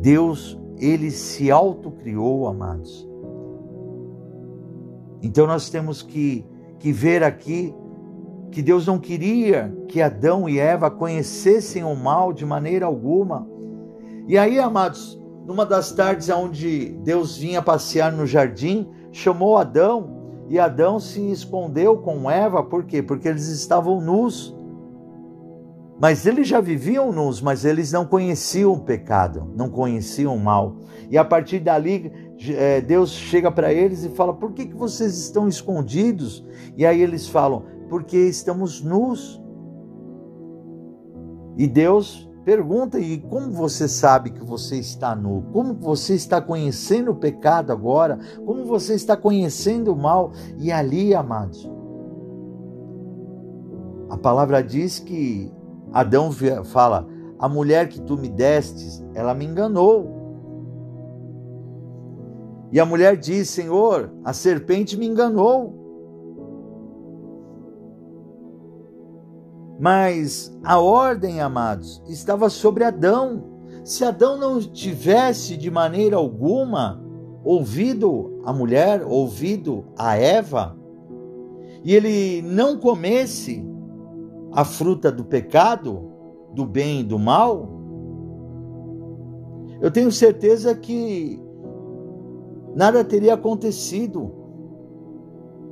Deus, 0.00 0.60
ele 0.78 1.10
se 1.10 1.50
autocriou, 1.50 2.48
amados. 2.48 3.08
Então 5.22 5.46
nós 5.46 5.70
temos 5.70 6.02
que, 6.02 6.44
que 6.78 6.92
ver 6.92 7.22
aqui 7.22 7.74
que 8.50 8.62
Deus 8.62 8.86
não 8.86 8.98
queria 8.98 9.76
que 9.88 10.00
Adão 10.00 10.48
e 10.48 10.58
Eva 10.58 10.90
conhecessem 10.90 11.84
o 11.84 11.94
mal 11.94 12.32
de 12.32 12.44
maneira 12.44 12.86
alguma. 12.86 13.46
E 14.28 14.36
aí, 14.36 14.58
amados, 14.58 15.18
numa 15.46 15.64
das 15.64 15.90
tardes 15.90 16.28
onde 16.28 16.90
Deus 17.02 17.38
vinha 17.38 17.62
passear 17.62 18.12
no 18.12 18.26
jardim, 18.26 18.86
chamou 19.10 19.56
Adão 19.56 20.44
e 20.50 20.58
Adão 20.58 21.00
se 21.00 21.30
escondeu 21.30 21.96
com 21.96 22.30
Eva, 22.30 22.62
por 22.62 22.84
quê? 22.84 23.02
Porque 23.02 23.26
eles 23.26 23.48
estavam 23.48 24.02
nus. 24.02 24.54
Mas 25.98 26.26
eles 26.26 26.46
já 26.46 26.60
viviam 26.60 27.10
nus, 27.10 27.40
mas 27.40 27.64
eles 27.64 27.90
não 27.90 28.04
conheciam 28.04 28.74
o 28.74 28.80
pecado, 28.80 29.50
não 29.56 29.70
conheciam 29.70 30.36
o 30.36 30.38
mal. 30.38 30.76
E 31.10 31.16
a 31.16 31.24
partir 31.24 31.60
dali, 31.60 32.12
é, 32.50 32.82
Deus 32.82 33.10
chega 33.10 33.50
para 33.50 33.72
eles 33.72 34.04
e 34.04 34.10
fala: 34.10 34.34
Por 34.34 34.52
que, 34.52 34.66
que 34.66 34.76
vocês 34.76 35.16
estão 35.16 35.48
escondidos? 35.48 36.46
E 36.76 36.84
aí 36.84 37.00
eles 37.00 37.26
falam: 37.26 37.64
Porque 37.88 38.18
estamos 38.18 38.82
nus. 38.82 39.42
E 41.56 41.66
Deus 41.66 42.27
pergunta: 42.48 42.98
E 42.98 43.18
como 43.18 43.50
você 43.50 43.86
sabe 43.86 44.30
que 44.30 44.42
você 44.42 44.76
está 44.78 45.14
nu? 45.14 45.44
Como 45.52 45.74
você 45.74 46.14
está 46.14 46.40
conhecendo 46.40 47.10
o 47.10 47.14
pecado 47.14 47.70
agora? 47.70 48.18
Como 48.46 48.64
você 48.64 48.94
está 48.94 49.14
conhecendo 49.14 49.92
o 49.92 49.96
mal? 49.96 50.32
E 50.56 50.72
ali, 50.72 51.14
amados, 51.14 51.70
a 54.08 54.16
palavra 54.16 54.62
diz 54.62 54.98
que 54.98 55.52
Adão 55.92 56.30
fala: 56.64 57.06
A 57.38 57.46
mulher 57.50 57.86
que 57.90 58.00
tu 58.00 58.16
me 58.16 58.30
destes, 58.30 59.04
ela 59.12 59.34
me 59.34 59.44
enganou. 59.44 60.16
E 62.72 62.80
a 62.80 62.86
mulher 62.86 63.18
diz: 63.18 63.50
Senhor, 63.50 64.10
a 64.24 64.32
serpente 64.32 64.96
me 64.96 65.06
enganou. 65.06 65.87
Mas 69.90 70.54
a 70.62 70.78
ordem, 70.78 71.40
amados, 71.40 72.02
estava 72.06 72.50
sobre 72.50 72.84
Adão. 72.84 73.42
Se 73.82 74.04
Adão 74.04 74.36
não 74.36 74.60
tivesse 74.60 75.56
de 75.56 75.70
maneira 75.70 76.14
alguma 76.14 77.02
ouvido 77.42 78.38
a 78.44 78.52
mulher, 78.52 79.02
ouvido 79.02 79.86
a 79.96 80.14
Eva, 80.14 80.76
e 81.82 81.94
ele 81.94 82.42
não 82.42 82.76
comesse 82.76 83.66
a 84.52 84.62
fruta 84.62 85.10
do 85.10 85.24
pecado, 85.24 86.12
do 86.52 86.66
bem 86.66 87.00
e 87.00 87.04
do 87.04 87.18
mal, 87.18 87.70
eu 89.80 89.90
tenho 89.90 90.12
certeza 90.12 90.74
que 90.74 91.42
nada 92.74 93.02
teria 93.02 93.32
acontecido. 93.32 94.34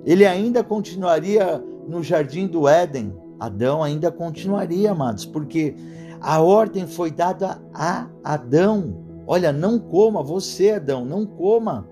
Ele 0.06 0.24
ainda 0.24 0.64
continuaria 0.64 1.62
no 1.86 2.02
jardim 2.02 2.46
do 2.46 2.66
Éden. 2.66 3.25
Adão 3.38 3.82
ainda 3.82 4.10
continuaria, 4.10 4.92
amados, 4.92 5.24
porque 5.24 5.74
a 6.20 6.40
ordem 6.40 6.86
foi 6.86 7.10
dada 7.10 7.60
a 7.74 8.08
Adão. 8.24 9.04
Olha, 9.26 9.52
não 9.52 9.78
coma, 9.78 10.22
você, 10.22 10.72
Adão, 10.72 11.04
não 11.04 11.26
coma, 11.26 11.86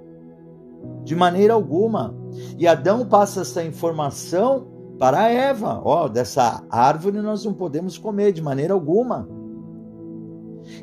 de 1.05 1.15
maneira 1.15 1.53
alguma. 1.53 2.15
E 2.59 2.67
Adão 2.67 3.07
passa 3.07 3.43
essa 3.43 3.63
informação 3.63 4.67
para 4.99 5.29
Eva, 5.29 5.81
ó, 5.85 6.09
dessa 6.09 6.65
árvore 6.71 7.21
nós 7.21 7.45
não 7.45 7.53
podemos 7.53 7.99
comer 7.99 8.33
de 8.33 8.41
maneira 8.41 8.73
alguma. 8.73 9.29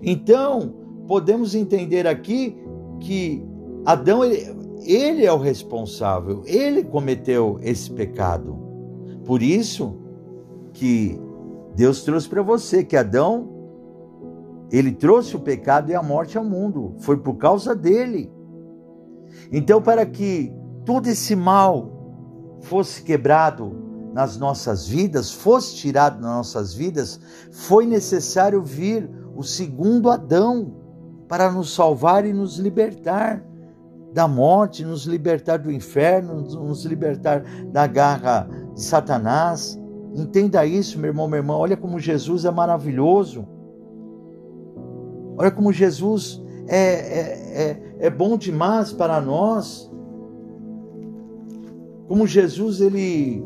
Então, 0.03 0.73
podemos 1.07 1.55
entender 1.55 2.05
aqui 2.05 2.57
que 2.99 3.43
Adão 3.85 4.23
ele, 4.23 4.55
ele 4.83 5.25
é 5.25 5.33
o 5.33 5.37
responsável, 5.37 6.43
ele 6.45 6.83
cometeu 6.83 7.59
esse 7.61 7.89
pecado. 7.91 8.59
Por 9.25 9.41
isso 9.41 10.00
que 10.73 11.19
Deus 11.75 12.03
trouxe 12.03 12.27
para 12.27 12.41
você 12.41 12.83
que 12.83 12.95
Adão 12.97 13.49
ele 14.71 14.93
trouxe 14.93 15.35
o 15.35 15.39
pecado 15.39 15.91
e 15.91 15.95
a 15.95 16.01
morte 16.01 16.37
ao 16.37 16.45
mundo. 16.45 16.95
Foi 16.99 17.17
por 17.17 17.35
causa 17.35 17.75
dele. 17.75 18.31
Então, 19.51 19.81
para 19.81 20.05
que 20.05 20.53
todo 20.85 21.07
esse 21.07 21.35
mal 21.35 21.91
fosse 22.61 23.03
quebrado 23.03 23.75
nas 24.13 24.37
nossas 24.37 24.87
vidas, 24.87 25.31
fosse 25.31 25.75
tirado 25.75 26.21
das 26.21 26.31
nossas 26.31 26.73
vidas, 26.73 27.19
foi 27.51 27.85
necessário 27.85 28.61
vir 28.61 29.09
o 29.35 29.43
segundo 29.43 30.09
Adão 30.09 30.73
para 31.27 31.51
nos 31.51 31.73
salvar 31.73 32.25
e 32.25 32.33
nos 32.33 32.57
libertar 32.57 33.43
da 34.13 34.27
morte, 34.27 34.83
nos 34.83 35.05
libertar 35.05 35.57
do 35.57 35.71
inferno, 35.71 36.41
nos 36.41 36.83
libertar 36.85 37.43
da 37.71 37.87
garra 37.87 38.47
de 38.73 38.81
Satanás. 38.81 39.80
Entenda 40.13 40.65
isso, 40.65 40.99
meu 40.99 41.09
irmão, 41.09 41.27
minha 41.27 41.39
irmã. 41.39 41.55
Olha 41.55 41.77
como 41.77 41.99
Jesus 41.99 42.45
é 42.45 42.51
maravilhoso. 42.51 43.47
Olha 45.37 45.51
como 45.51 45.71
Jesus 45.71 46.43
é, 46.67 46.77
é, 46.77 47.61
é, 47.61 48.07
é 48.07 48.09
bom 48.09 48.37
demais 48.37 48.91
para 48.91 49.21
nós. 49.21 49.91
Como 52.07 52.27
Jesus 52.27 52.81
ele 52.81 53.43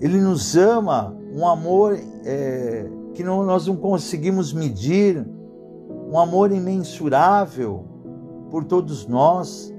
ele 0.00 0.20
nos 0.20 0.56
ama, 0.56 1.16
um 1.32 1.46
amor 1.46 1.96
é, 2.24 2.90
que 3.14 3.22
não, 3.22 3.44
nós 3.44 3.68
não 3.68 3.76
conseguimos 3.76 4.52
medir, 4.52 5.24
um 6.10 6.18
amor 6.18 6.50
imensurável 6.50 7.84
por 8.50 8.64
todos 8.64 9.06
nós. 9.06 9.72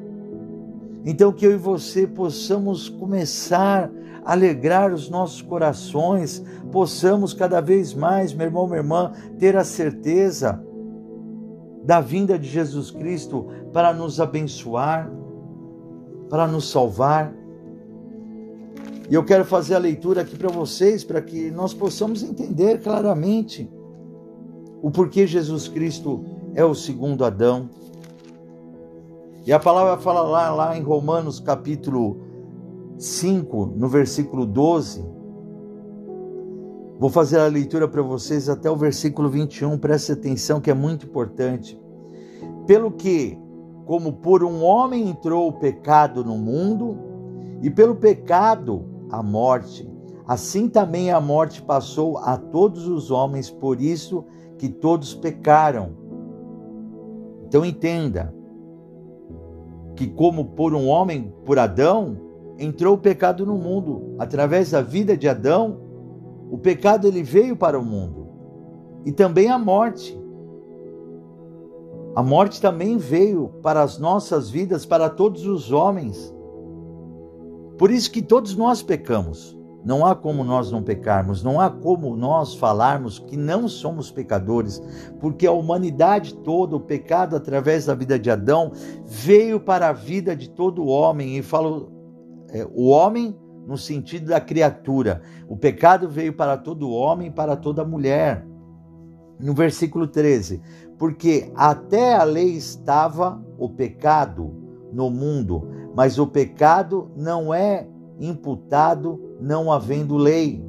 Então, 1.06 1.32
que 1.34 1.46
eu 1.46 1.52
e 1.52 1.58
você 1.58 2.08
possamos 2.08 2.88
começar 2.88 3.92
a 4.24 4.32
alegrar 4.32 4.94
os 4.94 5.10
nossos 5.10 5.42
corações, 5.42 6.44
possamos 6.72 7.34
cada 7.34 7.60
vez 7.60 7.94
mais, 7.94 8.34
meu 8.34 8.48
irmão, 8.48 8.66
minha 8.68 8.80
irmã, 8.80 9.12
ter 9.38 9.58
a 9.58 9.64
certeza 9.64 10.64
da 11.84 12.00
vinda 12.00 12.40
de 12.40 12.48
Jesus 12.48 12.90
Cristo 12.90 13.48
para 13.74 13.94
nos 13.94 14.22
abençoar, 14.22 15.12
para 16.30 16.48
nos 16.48 16.72
salvar. 16.72 17.34
E 19.10 19.14
eu 19.14 19.26
quero 19.26 19.44
fazer 19.44 19.76
a 19.76 19.80
leitura 19.80 20.22
aqui 20.22 20.38
para 20.38 20.50
vocês, 20.50 21.04
para 21.04 21.22
que 21.22 21.52
nós 21.52 21.74
possamos 21.74 22.24
entender 22.24 22.82
claramente 22.82 23.70
o 24.82 24.90
porquê 24.90 25.28
Jesus 25.28 25.68
Cristo 25.68 26.24
é 26.56 26.64
o 26.64 26.74
segundo 26.74 27.26
Adão. 27.26 27.70
E 29.46 29.52
a 29.52 29.60
palavra 29.60 29.98
fala 29.98 30.22
lá, 30.22 30.50
lá 30.52 30.78
em 30.78 30.82
Romanos 30.82 31.40
capítulo 31.40 32.18
5, 32.98 33.74
no 33.76 33.90
versículo 33.90 34.46
12. 34.46 35.06
Vou 36.98 37.10
fazer 37.10 37.40
a 37.40 37.48
leitura 37.48 37.86
para 37.86 38.02
vocês 38.02 38.48
até 38.48 38.72
o 38.72 38.78
versículo 38.78 39.30
21, 39.30 39.78
preste 39.78 40.14
atenção 40.14 40.62
que 40.62 40.72
é 40.72 40.74
muito 40.74 41.06
importante. 41.06 41.78
Pelo 42.66 42.90
que, 42.90 43.38
como 43.86 44.14
por 44.14 44.46
um 44.46 44.64
homem 44.64 45.10
entrou 45.10 45.50
o 45.50 45.60
pecado 45.60 46.24
no 46.24 46.38
mundo, 46.38 46.98
e 47.62 47.70
pelo 47.70 47.96
pecado 47.96 48.86
a 49.10 49.22
morte. 49.22 49.90
Assim 50.26 50.70
também 50.70 51.12
a 51.12 51.20
morte 51.20 51.62
passou 51.62 52.18
a 52.18 52.38
todos 52.38 52.88
os 52.88 53.12
homens, 53.12 53.50
por 53.50 53.82
isso 53.82 54.24
que 54.58 54.70
todos 54.70 55.14
pecaram. 55.14 55.92
Então 57.46 57.66
entenda 57.66 58.34
que, 59.96 60.08
como 60.08 60.46
por 60.46 60.74
um 60.74 60.88
homem, 60.88 61.34
por 61.46 61.60
Adão, 61.60 62.18
entrou 62.58 62.96
o 62.96 63.00
pecado 63.00 63.46
no 63.46 63.58
mundo. 63.58 64.16
Através 64.20 64.72
da 64.72 64.82
vida 64.82 65.16
de 65.16 65.28
Adão, 65.28 65.80
o 66.50 66.58
pecado 66.58 67.08
ele 67.08 67.24
veio 67.24 67.56
para 67.56 67.80
o 67.80 67.86
mundo. 67.86 68.28
E 69.06 69.12
também 69.12 69.50
a 69.50 69.58
morte. 69.58 70.18
A 72.16 72.22
morte 72.22 72.62
também 72.62 72.98
veio 72.98 73.50
para 73.62 73.82
as 73.82 73.98
nossas 73.98 74.50
vidas, 74.50 74.86
para 74.86 75.10
todos 75.10 75.46
os 75.46 75.72
homens. 75.72 76.34
Por 77.78 77.90
isso 77.90 78.12
que 78.12 78.22
todos 78.22 78.56
nós 78.56 78.84
pecamos. 78.84 79.58
Não 79.84 80.06
há 80.06 80.16
como 80.16 80.44
nós 80.44 80.72
não 80.72 80.82
pecarmos, 80.82 81.44
não 81.44 81.60
há 81.60 81.70
como 81.70 82.16
nós 82.16 82.56
falarmos 82.56 83.20
que 83.20 83.36
não 83.36 83.68
somos 83.68 84.10
pecadores, 84.10 84.82
porque 85.20 85.46
a 85.46 85.52
humanidade 85.52 86.36
toda, 86.36 86.76
o 86.76 86.80
pecado 86.80 87.36
através 87.36 87.86
da 87.86 87.94
vida 87.94 88.18
de 88.18 88.32
Adão, 88.32 88.72
veio 89.06 89.60
para 89.60 89.90
a 89.90 89.94
vida 89.94 90.36
de 90.36 90.50
todo 90.50 90.86
homem, 90.86 91.38
e 91.38 91.42
falo 91.42 91.92
é, 92.50 92.66
o 92.74 92.88
homem 92.88 93.38
no 93.66 93.78
sentido 93.78 94.28
da 94.28 94.40
criatura. 94.40 95.22
O 95.48 95.58
pecado 95.58 96.08
veio 96.10 96.34
para 96.34 96.58
todo 96.58 96.92
homem, 96.92 97.32
para 97.32 97.56
toda 97.56 97.84
mulher. 97.84 98.46
No 99.40 99.54
versículo 99.54 100.08
13, 100.08 100.62
porque 100.98 101.52
até 101.56 102.16
a 102.16 102.24
lei 102.24 102.52
estava 102.52 103.44
o 103.58 103.68
pecado 103.68 104.54
no 104.94 105.10
mundo, 105.10 105.68
mas 105.96 106.18
o 106.18 106.28
pecado 106.28 107.12
não 107.18 107.54
é 107.54 107.88
imputado 108.20 109.20
não 109.44 109.70
havendo 109.70 110.16
lei. 110.16 110.66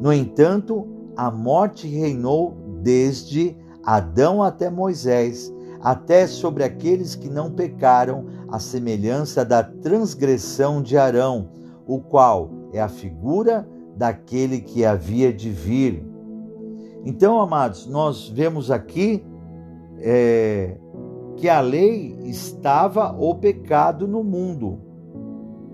No 0.00 0.12
entanto, 0.12 0.86
a 1.16 1.28
morte 1.28 1.88
reinou 1.88 2.56
desde 2.80 3.56
Adão 3.84 4.42
até 4.42 4.70
Moisés, 4.70 5.52
até 5.80 6.28
sobre 6.28 6.62
aqueles 6.62 7.16
que 7.16 7.28
não 7.28 7.50
pecaram, 7.50 8.26
a 8.48 8.60
semelhança 8.60 9.44
da 9.44 9.62
transgressão 9.62 10.80
de 10.80 10.96
Arão, 10.96 11.48
o 11.84 11.98
qual 11.98 12.48
é 12.72 12.80
a 12.80 12.88
figura 12.88 13.68
daquele 13.96 14.60
que 14.60 14.84
havia 14.84 15.32
de 15.32 15.50
vir. 15.50 16.06
Então, 17.04 17.40
amados, 17.40 17.86
nós 17.88 18.28
vemos 18.28 18.70
aqui 18.70 19.24
é, 19.98 20.76
que 21.36 21.48
a 21.48 21.60
lei 21.60 22.16
estava 22.22 23.16
o 23.18 23.34
pecado 23.34 24.06
no 24.06 24.22
mundo, 24.22 24.78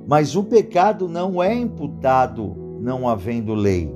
mas 0.08 0.34
o 0.34 0.42
pecado 0.42 1.06
não 1.06 1.42
é 1.42 1.54
imputado 1.54 2.56
não 2.80 3.06
havendo 3.06 3.52
lei. 3.52 3.94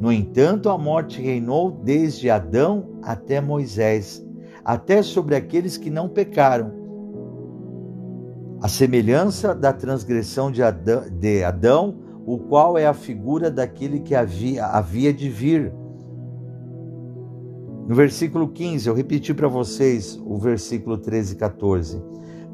No 0.00 0.12
entanto, 0.12 0.70
a 0.70 0.78
morte 0.78 1.20
reinou 1.20 1.72
desde 1.72 2.30
Adão 2.30 2.90
até 3.02 3.40
Moisés, 3.40 4.24
até 4.64 5.02
sobre 5.02 5.34
aqueles 5.34 5.76
que 5.76 5.90
não 5.90 6.08
pecaram. 6.08 6.70
A 8.62 8.68
semelhança 8.68 9.56
da 9.56 9.72
transgressão 9.72 10.52
de 10.52 10.62
Adão, 10.62 11.02
de 11.10 11.42
Adão 11.42 11.96
o 12.24 12.38
qual 12.38 12.78
é 12.78 12.86
a 12.86 12.94
figura 12.94 13.50
daquele 13.50 13.98
que 13.98 14.14
havia, 14.14 14.66
havia 14.66 15.12
de 15.12 15.28
vir 15.28 15.72
no 17.88 17.94
versículo 17.94 18.48
15, 18.48 18.86
eu 18.86 18.94
repeti 18.94 19.32
para 19.32 19.48
vocês 19.48 20.20
o 20.24 20.36
versículo 20.36 20.98
13 20.98 21.32
e 21.32 21.36
14. 21.38 22.02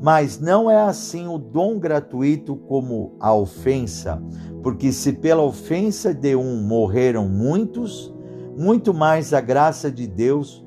Mas 0.02 0.38
não 0.38 0.70
é 0.70 0.83
assim 0.83 1.26
o 1.26 1.38
dom 1.38 1.78
gratuito 1.78 2.57
como 2.57 3.14
a 3.20 3.35
ofensa, 3.35 4.22
porque 4.62 4.92
se 4.92 5.12
pela 5.12 5.42
ofensa 5.42 6.12
de 6.12 6.37
um 6.37 6.62
morreram 6.62 7.28
muitos, 7.28 8.14
muito 8.57 8.92
mais 8.92 9.33
a 9.33 9.40
graça 9.40 9.90
de 9.90 10.07
Deus 10.07 10.64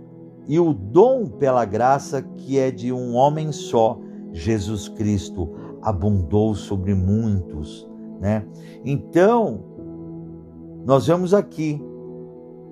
e 0.48 0.60
o 0.60 0.74
dom 0.74 1.26
pela 1.26 1.66
graça 1.66 2.22
que 2.22 2.58
é 2.58 2.72
de 2.72 2.92
um 2.92 3.16
homem 3.16 3.52
só, 3.52 4.00
Jesus 4.32 4.88
Cristo, 4.88 5.50
abundou 5.82 6.56
sobre 6.56 6.94
muitos, 6.94 7.90
né? 8.20 8.46
Então, 8.84 9.64
nós 10.86 11.08
vemos 11.08 11.34
aqui 11.34 11.82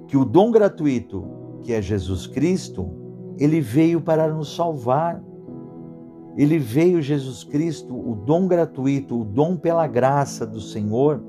que 0.07 0.17
o 0.17 0.25
dom 0.25 0.51
gratuito 0.51 1.35
que 1.65 1.73
é 1.73 1.81
Jesus 1.81 2.27
Cristo, 2.27 2.87
ele 3.39 3.59
veio 3.59 3.99
para 3.99 4.31
nos 4.31 4.55
salvar. 4.55 5.21
Ele 6.37 6.59
veio, 6.59 7.01
Jesus 7.01 7.43
Cristo, 7.43 7.95
o 7.95 8.13
dom 8.13 8.47
gratuito, 8.47 9.21
o 9.21 9.23
dom 9.23 9.55
pela 9.55 9.87
graça 9.87 10.45
do 10.45 10.59
Senhor, 10.59 11.23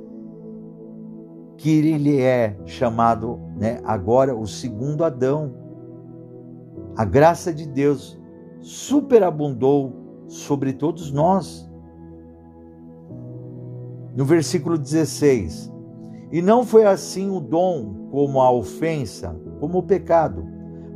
que 1.57 1.71
ele 1.71 2.21
é 2.21 2.57
chamado 2.65 3.39
né, 3.57 3.81
agora 3.85 4.35
o 4.35 4.47
segundo 4.47 5.05
Adão. 5.05 5.55
A 6.97 7.05
graça 7.05 7.53
de 7.53 7.69
Deus 7.69 8.19
superabundou 8.61 9.93
sobre 10.27 10.73
todos 10.73 11.13
nós. 11.13 11.71
No 14.17 14.25
versículo 14.25 14.77
16: 14.77 15.73
E 16.33 16.43
não 16.43 16.65
foi 16.65 16.85
assim 16.85 17.31
o 17.31 17.39
dom 17.39 18.09
como 18.11 18.41
a 18.41 18.51
ofensa, 18.51 19.39
como 19.61 19.79
o 19.79 19.83
pecado, 19.83 20.45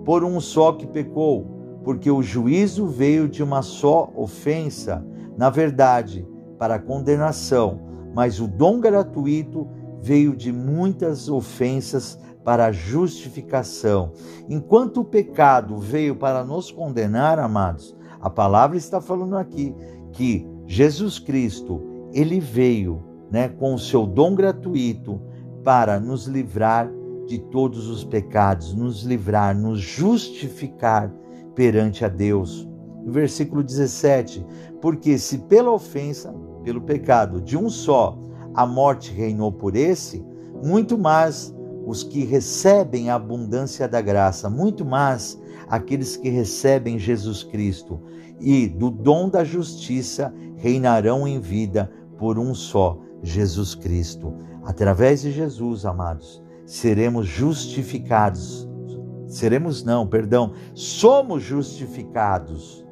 por 0.04 0.24
um 0.24 0.40
só 0.40 0.72
que 0.72 0.86
pecou, 0.86 1.59
porque 1.84 2.10
o 2.10 2.22
juízo 2.22 2.86
veio 2.86 3.28
de 3.28 3.42
uma 3.42 3.62
só 3.62 4.10
ofensa. 4.14 5.04
Na 5.36 5.50
verdade, 5.50 6.26
para 6.58 6.78
condenação, 6.78 7.80
mas 8.14 8.40
o 8.40 8.46
dom 8.46 8.80
gratuito 8.80 9.66
veio 10.02 10.36
de 10.36 10.52
muitas 10.52 11.28
ofensas 11.28 12.18
para 12.44 12.72
justificação. 12.72 14.12
Enquanto 14.48 15.00
o 15.00 15.04
pecado 15.04 15.78
veio 15.78 16.16
para 16.16 16.44
nos 16.44 16.70
condenar, 16.70 17.38
amados, 17.38 17.96
a 18.20 18.28
palavra 18.28 18.76
está 18.76 19.00
falando 19.00 19.36
aqui 19.36 19.74
que 20.12 20.46
Jesus 20.66 21.18
Cristo, 21.18 21.82
ele 22.12 22.40
veio, 22.40 23.02
né, 23.30 23.48
com 23.48 23.74
o 23.74 23.78
seu 23.78 24.06
dom 24.06 24.34
gratuito 24.34 25.20
para 25.62 26.00
nos 26.00 26.26
livrar 26.26 26.90
de 27.26 27.38
todos 27.38 27.88
os 27.88 28.04
pecados, 28.04 28.74
nos 28.74 29.02
livrar, 29.02 29.56
nos 29.56 29.80
justificar 29.80 31.12
perante 31.60 32.06
a 32.06 32.08
Deus. 32.08 32.66
Versículo 33.04 33.62
17, 33.62 34.46
porque 34.80 35.18
se 35.18 35.36
pela 35.36 35.70
ofensa, 35.70 36.34
pelo 36.64 36.80
pecado 36.80 37.38
de 37.38 37.54
um 37.54 37.68
só, 37.68 38.18
a 38.54 38.66
morte 38.66 39.12
reinou 39.12 39.52
por 39.52 39.76
esse, 39.76 40.24
muito 40.64 40.96
mais 40.96 41.54
os 41.84 42.02
que 42.02 42.24
recebem 42.24 43.10
a 43.10 43.16
abundância 43.16 43.86
da 43.86 44.00
graça, 44.00 44.48
muito 44.48 44.86
mais 44.86 45.38
aqueles 45.68 46.16
que 46.16 46.30
recebem 46.30 46.98
Jesus 46.98 47.42
Cristo 47.42 48.00
e 48.40 48.66
do 48.66 48.90
dom 48.90 49.28
da 49.28 49.44
justiça 49.44 50.32
reinarão 50.56 51.28
em 51.28 51.38
vida 51.38 51.92
por 52.16 52.38
um 52.38 52.54
só, 52.54 52.98
Jesus 53.22 53.74
Cristo. 53.74 54.32
Através 54.64 55.20
de 55.20 55.30
Jesus, 55.30 55.84
amados, 55.84 56.42
seremos 56.64 57.26
justificados. 57.26 58.66
Seremos 59.30 59.84
não, 59.84 60.06
perdão, 60.06 60.52
somos 60.74 61.42
justificados 61.42 62.84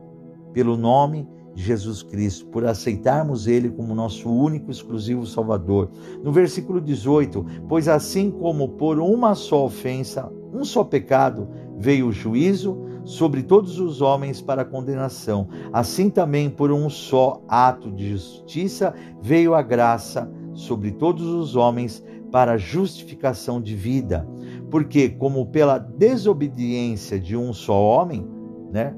pelo 0.52 0.76
nome 0.76 1.28
Jesus 1.52 2.04
Cristo, 2.04 2.46
por 2.46 2.64
aceitarmos 2.64 3.48
Ele 3.48 3.68
como 3.68 3.92
nosso 3.92 4.30
único 4.30 4.70
exclusivo 4.70 5.26
Salvador. 5.26 5.90
No 6.22 6.30
versículo 6.30 6.80
18: 6.80 7.44
Pois 7.68 7.88
assim 7.88 8.30
como 8.30 8.68
por 8.68 9.00
uma 9.00 9.34
só 9.34 9.64
ofensa, 9.64 10.32
um 10.54 10.64
só 10.64 10.84
pecado, 10.84 11.48
veio 11.76 12.06
o 12.06 12.12
juízo 12.12 12.78
sobre 13.04 13.42
todos 13.42 13.80
os 13.80 14.00
homens 14.00 14.40
para 14.40 14.64
condenação, 14.64 15.48
assim 15.72 16.08
também 16.08 16.48
por 16.48 16.70
um 16.70 16.88
só 16.88 17.42
ato 17.48 17.90
de 17.90 18.10
justiça 18.10 18.94
veio 19.20 19.54
a 19.54 19.62
graça 19.62 20.30
sobre 20.54 20.92
todos 20.92 21.26
os 21.26 21.56
homens 21.56 22.04
para 22.30 22.58
justificação 22.58 23.60
de 23.60 23.74
vida. 23.74 24.28
Porque, 24.70 25.08
como 25.08 25.46
pela 25.46 25.78
desobediência 25.78 27.18
de 27.18 27.36
um 27.36 27.52
só 27.52 27.80
homem, 27.80 28.26
né? 28.70 28.94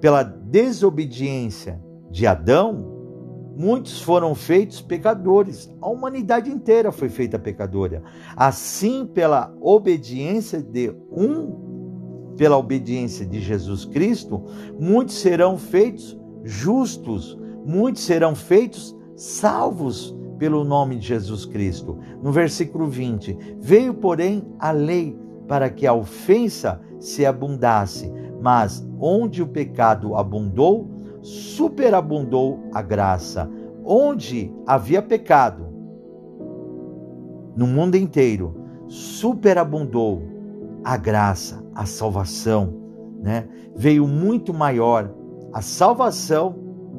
Pela 0.00 0.22
desobediência 0.22 1.80
de 2.10 2.26
Adão, 2.26 2.94
muitos 3.56 4.00
foram 4.00 4.34
feitos 4.34 4.80
pecadores. 4.80 5.72
A 5.80 5.88
humanidade 5.88 6.50
inteira 6.50 6.90
foi 6.90 7.08
feita 7.08 7.38
pecadora. 7.38 8.02
Assim, 8.36 9.06
pela 9.06 9.54
obediência 9.60 10.62
de 10.62 10.94
um, 11.10 12.34
pela 12.36 12.56
obediência 12.56 13.24
de 13.24 13.40
Jesus 13.40 13.84
Cristo, 13.84 14.42
muitos 14.78 15.16
serão 15.16 15.56
feitos 15.56 16.18
justos, 16.42 17.38
muitos 17.64 18.02
serão 18.02 18.34
feitos 18.34 18.94
salvos 19.16 20.14
pelo 20.44 20.62
nome 20.62 20.96
de 20.96 21.06
Jesus 21.06 21.46
Cristo. 21.46 21.98
No 22.22 22.30
versículo 22.30 22.86
20: 22.86 23.56
Veio, 23.58 23.94
porém, 23.94 24.44
a 24.58 24.72
lei 24.72 25.18
para 25.48 25.70
que 25.70 25.86
a 25.86 25.94
ofensa 25.94 26.82
se 27.00 27.24
abundasse, 27.24 28.12
mas 28.42 28.86
onde 29.00 29.42
o 29.42 29.46
pecado 29.46 30.14
abundou, 30.14 30.90
superabundou 31.22 32.60
a 32.74 32.82
graça. 32.82 33.50
Onde 33.82 34.52
havia 34.66 35.00
pecado, 35.00 35.66
no 37.56 37.66
mundo 37.66 37.94
inteiro, 37.94 38.54
superabundou 38.86 40.24
a 40.84 40.98
graça, 40.98 41.64
a 41.74 41.86
salvação, 41.86 42.74
né? 43.18 43.48
Veio 43.74 44.06
muito 44.06 44.52
maior 44.52 45.10
a 45.54 45.62
salvação 45.62 46.54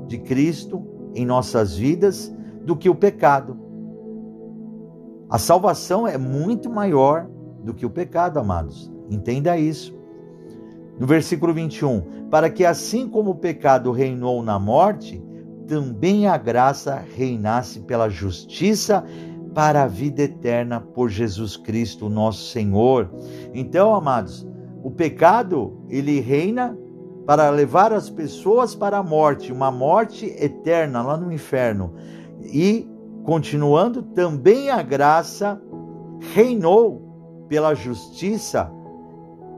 de 0.08 0.18
Cristo 0.18 0.84
em 1.14 1.28
nossas 1.28 1.78
vidas 1.78 2.35
do 2.66 2.76
que 2.76 2.90
o 2.90 2.96
pecado. 2.96 3.58
A 5.30 5.38
salvação 5.38 6.08
é 6.08 6.18
muito 6.18 6.70
maior 6.70 7.28
do 7.64 7.74
que 7.74 7.86
o 7.86 7.90
pecado, 7.90 8.40
amados. 8.40 8.92
Entenda 9.10 9.58
isso. 9.58 9.96
No 11.00 11.06
versículo 11.06 11.54
21, 11.54 12.30
para 12.30 12.50
que 12.50 12.66
assim 12.66 13.08
como 13.10 13.32
o 13.32 13.36
pecado 13.36 13.92
reinou 13.92 14.42
na 14.42 14.58
morte, 14.58 15.22
também 15.68 16.28
a 16.28 16.38
graça 16.38 17.04
reinasse 17.16 17.82
pela 17.82 18.10
justiça 18.10 19.04
para 19.54 19.84
a 19.84 19.88
vida 19.88 20.22
eterna 20.24 20.80
por 20.80 21.10
Jesus 21.10 21.58
Cristo, 21.58 22.10
nosso 22.10 22.52
Senhor. 22.52 23.10
Então, 23.54 23.96
amados, 23.96 24.48
o 24.84 24.92
pecado, 24.92 25.82
ele 25.90 26.20
reina 26.20 26.78
para 27.26 27.50
levar 27.50 27.92
as 27.92 28.10
pessoas 28.10 28.76
para 28.76 29.00
a 29.00 29.04
morte, 29.04 29.52
uma 29.52 29.72
morte 29.72 30.28
eterna 30.40 31.02
lá 31.02 31.18
no 31.18 31.32
inferno. 31.32 31.94
E 32.46 32.88
continuando, 33.24 34.02
também 34.02 34.70
a 34.70 34.82
graça 34.82 35.62
reinou 36.34 37.46
pela 37.48 37.74
justiça 37.74 38.72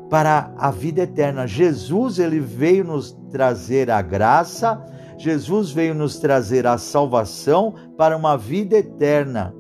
para 0.10 0.54
a 0.58 0.72
vida 0.72 1.02
eterna. 1.02 1.46
Jesus 1.46 2.20
ele 2.20 2.40
veio 2.40 2.84
nos 2.84 3.12
trazer 3.32 3.92
a 3.92 4.02
graça, 4.02 4.82
Jesus 5.18 5.72
veio 5.72 5.94
nos 5.94 6.18
trazer 6.18 6.66
a 6.66 6.78
salvação 6.78 7.74
para 7.98 8.16
uma 8.16 8.38
vida 8.38 8.78
eterna. 8.78 9.54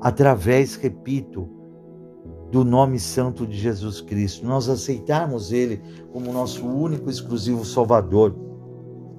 Através, 0.00 0.76
repito, 0.76 1.48
do 2.50 2.64
nome 2.64 2.98
santo 2.98 3.46
de 3.46 3.56
Jesus 3.56 4.00
Cristo, 4.00 4.44
nós 4.46 4.68
aceitarmos 4.68 5.52
ele 5.52 5.80
como 6.12 6.32
nosso 6.32 6.66
único 6.66 7.08
exclusivo 7.08 7.64
Salvador. 7.64 8.34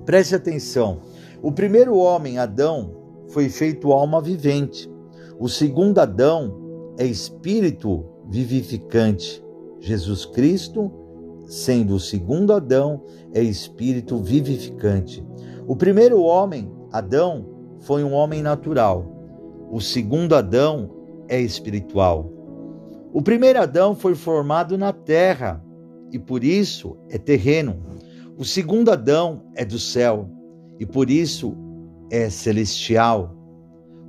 Preste 0.06 0.36
atenção. 0.36 1.00
O 1.42 1.52
primeiro 1.52 1.96
homem, 1.96 2.38
Adão, 2.38 2.96
foi 3.30 3.50
feito 3.50 3.92
alma 3.92 4.22
vivente. 4.22 4.90
O 5.40 5.50
segundo 5.50 5.98
Adão 5.98 6.94
é 7.00 7.06
espírito 7.06 8.06
vivificante. 8.30 9.44
Jesus 9.80 10.26
Cristo, 10.26 10.92
sendo 11.48 11.96
o 11.96 12.00
segundo 12.00 12.54
Adão, 12.54 13.04
é 13.34 13.42
espírito 13.42 14.18
vivificante. 14.18 15.26
O 15.66 15.76
primeiro 15.76 16.22
homem, 16.22 16.72
Adão, 16.92 17.46
foi 17.80 18.04
um 18.04 18.14
homem 18.14 18.44
natural. 18.44 19.06
O 19.72 19.82
segundo 19.82 20.36
Adão 20.36 20.92
é 21.28 21.42
espiritual. 21.42 22.32
O 23.12 23.22
primeiro 23.22 23.60
Adão 23.60 23.96
foi 23.96 24.14
formado 24.14 24.78
na 24.78 24.94
terra 24.94 25.64
e 26.12 26.20
por 26.20 26.44
isso 26.44 26.98
é 27.10 27.18
terreno. 27.18 27.82
O 28.38 28.46
segundo 28.46 28.92
Adão 28.92 29.44
é 29.56 29.66
do 29.66 29.80
céu 29.80 30.30
e 30.82 30.86
por 30.88 31.12
isso 31.12 31.56
é 32.10 32.28
celestial. 32.28 33.38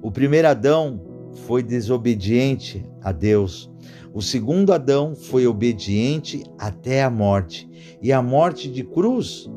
O 0.01 0.11
primeiro 0.11 0.49
Adão 0.49 1.03
foi 1.45 1.63
desobediente 1.63 2.83
a 3.03 3.13
Deus. 3.13 3.71
O 4.15 4.23
segundo 4.23 4.73
Adão 4.73 5.15
foi 5.15 5.47
obediente 5.47 6.43
até 6.59 7.03
a 7.03 7.11
morte, 7.11 7.69
e 8.01 8.11
a 8.11 8.23
morte 8.23 8.71
de 8.71 8.83
cruz. 8.85 9.51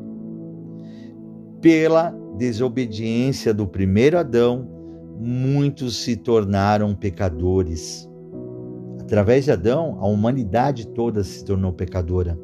Pela 1.62 2.14
desobediência 2.36 3.54
do 3.54 3.66
primeiro 3.66 4.18
Adão, 4.18 4.68
muitos 5.18 5.96
se 5.96 6.16
tornaram 6.16 6.94
pecadores. 6.94 8.06
Através 9.00 9.46
de 9.46 9.52
Adão, 9.52 9.96
a 10.00 10.06
humanidade 10.06 10.86
toda 10.88 11.24
se 11.24 11.42
tornou 11.42 11.72
pecadora. 11.72 12.38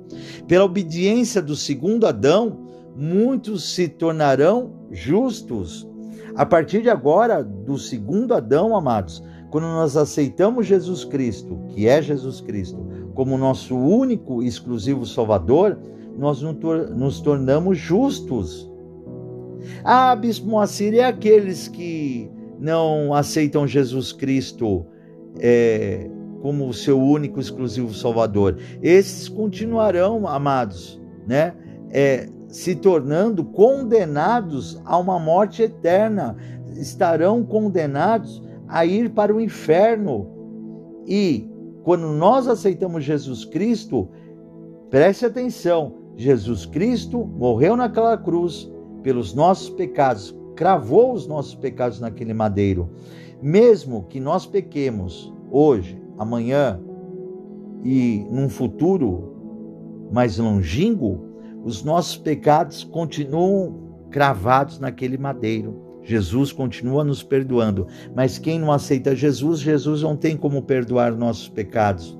Pela 0.49 0.65
obediência 0.65 1.43
do 1.43 1.55
segundo 1.55 2.07
Adão, 2.07 2.72
muitos 2.97 3.75
se 3.75 3.89
tornarão 3.89 4.73
justos. 4.91 5.89
A 6.35 6.47
partir 6.47 6.83
de 6.83 6.89
agora, 6.89 7.43
do 7.43 7.77
segundo 7.79 8.35
Adão, 8.35 8.75
amados, 8.75 9.23
quando 9.51 9.65
nós 9.65 9.97
aceitamos 9.97 10.67
Jesus 10.67 11.05
Cristo, 11.05 11.59
que 11.69 11.87
é 11.87 12.01
Jesus 12.01 12.41
Cristo, 12.41 12.87
como 13.15 13.37
nosso 13.37 13.77
único 13.77 14.43
e 14.43 14.47
exclusivo 14.47 15.05
Salvador, 15.05 15.79
nós 16.19 16.41
nos 16.43 17.21
tornamos 17.21 17.77
justos. 17.77 18.71
Ah, 19.85 20.17
Bispo 20.17 20.49
Moacir, 20.49 20.95
e 20.95 21.01
aqueles 21.01 21.69
que 21.69 22.31
não 22.59 23.13
aceitam 23.13 23.67
Jesus 23.67 24.13
Cristo 24.13 24.87
é, 25.39 26.09
como 26.41 26.73
seu 26.73 27.01
único 27.01 27.39
exclusivo 27.39 27.93
Salvador? 27.95 28.59
Esses 28.83 29.29
continuarão, 29.29 30.27
amados, 30.27 31.01
né? 31.27 31.55
É, 31.91 32.29
se 32.53 32.77
tornando 32.77 33.43
condenados 33.43 34.79
a 34.85 34.99
uma 34.99 35.19
morte 35.19 35.63
eterna, 35.63 36.37
estarão 36.77 37.43
condenados 37.43 38.43
a 38.69 38.85
ir 38.85 39.09
para 39.11 39.35
o 39.35 39.41
inferno. 39.41 40.29
E 41.07 41.51
quando 41.83 42.09
nós 42.09 42.47
aceitamos 42.47 43.05
Jesus 43.05 43.47
Cristo, 43.47 44.07
preste 44.91 45.25
atenção: 45.25 45.95
Jesus 46.15 46.67
Cristo 46.67 47.25
morreu 47.25 47.75
naquela 47.75 48.19
cruz 48.19 48.71
pelos 49.03 49.33
nossos 49.33 49.71
pecados, 49.71 50.37
cravou 50.55 51.15
os 51.15 51.27
nossos 51.27 51.55
pecados 51.55 52.01
naquele 52.01 52.35
madeiro. 52.35 52.91
Mesmo 53.41 54.05
que 54.05 54.21
nós 54.21 54.45
pequemos 54.45 55.33
hoje, 55.51 55.99
amanhã 56.19 56.79
e 57.83 58.27
num 58.31 58.51
futuro 58.51 59.33
mais 60.13 60.37
longínquo, 60.37 61.32
os 61.65 61.83
nossos 61.83 62.17
pecados 62.17 62.85
continuam 62.85 64.07
cravados 64.11 64.79
naquele 64.79 65.17
madeiro. 65.17 65.81
Jesus 66.03 66.51
continua 66.53 67.05
nos 67.05 67.23
perdoando, 67.23 67.87
mas 68.15 68.39
quem 68.39 68.59
não 68.59 68.73
aceita 68.73 69.15
Jesus, 69.15 69.61
Jesus 69.61 70.03
não 70.03 70.17
tem 70.17 70.37
como 70.37 70.63
perdoar 70.63 71.17
nossos 71.17 71.49
pecados. 71.49 72.19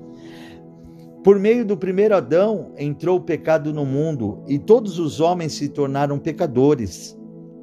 Por 1.23 1.39
meio 1.39 1.65
do 1.65 1.77
primeiro 1.77 2.15
Adão 2.15 2.71
entrou 2.77 3.17
o 3.17 3.21
pecado 3.21 3.73
no 3.73 3.85
mundo 3.85 4.43
e 4.47 4.59
todos 4.59 4.99
os 4.99 5.21
homens 5.21 5.53
se 5.53 5.69
tornaram 5.69 6.19
pecadores. 6.19 7.17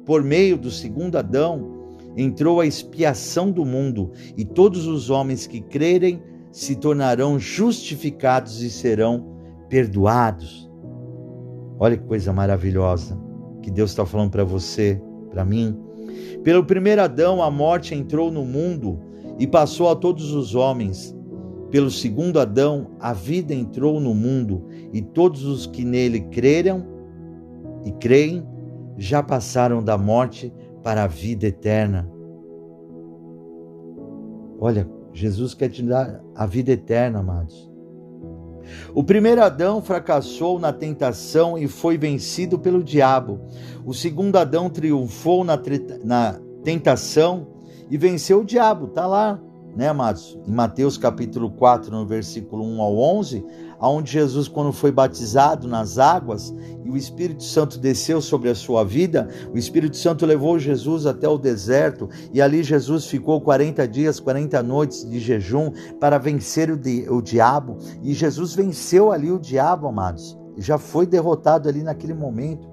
Por 0.05 0.23
meio 0.23 0.57
do 0.57 0.71
segundo 0.71 1.17
Adão 1.17 1.79
entrou 2.17 2.59
a 2.59 2.65
expiação 2.65 3.51
do 3.51 3.63
mundo 3.63 4.11
e 4.35 4.43
todos 4.43 4.87
os 4.87 5.09
homens 5.09 5.45
que 5.45 5.61
crerem 5.61 6.21
se 6.51 6.75
tornarão 6.75 7.39
justificados 7.39 8.61
e 8.61 8.69
serão 8.69 9.37
perdoados. 9.69 10.70
Olha 11.81 11.97
que 11.97 12.03
coisa 12.03 12.31
maravilhosa 12.31 13.19
que 13.63 13.71
Deus 13.71 13.89
está 13.89 14.05
falando 14.05 14.29
para 14.29 14.43
você, 14.43 15.01
para 15.31 15.43
mim. 15.43 15.75
Pelo 16.43 16.63
primeiro 16.63 17.01
Adão, 17.01 17.41
a 17.41 17.49
morte 17.49 17.95
entrou 17.95 18.29
no 18.31 18.45
mundo 18.45 18.99
e 19.39 19.47
passou 19.47 19.89
a 19.89 19.95
todos 19.95 20.31
os 20.31 20.53
homens. 20.53 21.17
Pelo 21.71 21.89
segundo 21.89 22.39
Adão, 22.39 22.91
a 22.99 23.13
vida 23.13 23.51
entrou 23.51 23.99
no 23.99 24.13
mundo 24.13 24.63
e 24.93 25.01
todos 25.01 25.43
os 25.43 25.65
que 25.65 25.83
nele 25.83 26.19
creram 26.19 26.85
e 27.83 27.91
creem 27.93 28.45
já 28.95 29.23
passaram 29.23 29.83
da 29.83 29.97
morte 29.97 30.53
para 30.83 31.05
a 31.05 31.07
vida 31.07 31.47
eterna. 31.47 32.07
Olha, 34.59 34.87
Jesus 35.13 35.55
quer 35.55 35.69
te 35.69 35.81
dar 35.81 36.23
a 36.35 36.45
vida 36.45 36.73
eterna, 36.73 37.21
amados. 37.21 37.70
O 38.93 39.03
primeiro 39.03 39.43
Adão 39.43 39.81
fracassou 39.81 40.59
na 40.59 40.71
tentação 40.71 41.57
e 41.57 41.67
foi 41.67 41.97
vencido 41.97 42.57
pelo 42.59 42.83
diabo. 42.83 43.39
O 43.85 43.93
segundo 43.93 44.37
Adão 44.37 44.69
triunfou 44.69 45.43
na, 45.43 45.59
na 46.03 46.39
tentação 46.63 47.47
e 47.89 47.97
venceu 47.97 48.41
o 48.41 48.45
diabo. 48.45 48.85
Está 48.85 49.05
lá, 49.05 49.39
né, 49.75 49.87
amados? 49.87 50.37
Em 50.47 50.51
Mateus 50.51 50.97
capítulo 50.97 51.51
4, 51.51 51.91
no 51.91 52.05
versículo 52.05 52.63
1 52.63 52.81
ao 52.81 52.97
11, 52.97 53.45
aonde 53.81 54.11
Jesus, 54.11 54.47
quando 54.47 54.71
foi 54.71 54.91
batizado 54.91 55.67
nas 55.67 55.97
águas 55.97 56.53
e 56.85 56.89
o 56.89 56.95
Espírito 56.95 57.43
Santo 57.43 57.79
desceu 57.79 58.21
sobre 58.21 58.47
a 58.49 58.55
sua 58.55 58.85
vida, 58.85 59.27
o 59.51 59.57
Espírito 59.57 59.97
Santo 59.97 60.23
levou 60.23 60.59
Jesus 60.59 61.07
até 61.07 61.27
o 61.27 61.37
deserto 61.37 62.07
e 62.31 62.39
ali 62.39 62.61
Jesus 62.61 63.07
ficou 63.07 63.41
40 63.41 63.87
dias, 63.87 64.19
40 64.19 64.61
noites 64.61 65.09
de 65.09 65.19
jejum 65.19 65.71
para 65.99 66.19
vencer 66.19 66.69
o, 66.69 66.77
di 66.77 67.07
o 67.09 67.21
diabo. 67.21 67.79
E 68.03 68.13
Jesus 68.13 68.53
venceu 68.53 69.11
ali 69.11 69.31
o 69.31 69.39
diabo, 69.39 69.87
amados. 69.87 70.37
Já 70.57 70.77
foi 70.77 71.07
derrotado 71.07 71.67
ali 71.67 71.81
naquele 71.81 72.13
momento. 72.13 72.69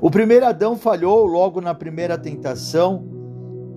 O 0.00 0.08
primeiro 0.08 0.46
Adão 0.46 0.76
falhou 0.76 1.26
logo 1.26 1.60
na 1.60 1.74
primeira 1.74 2.16
tentação 2.16 3.04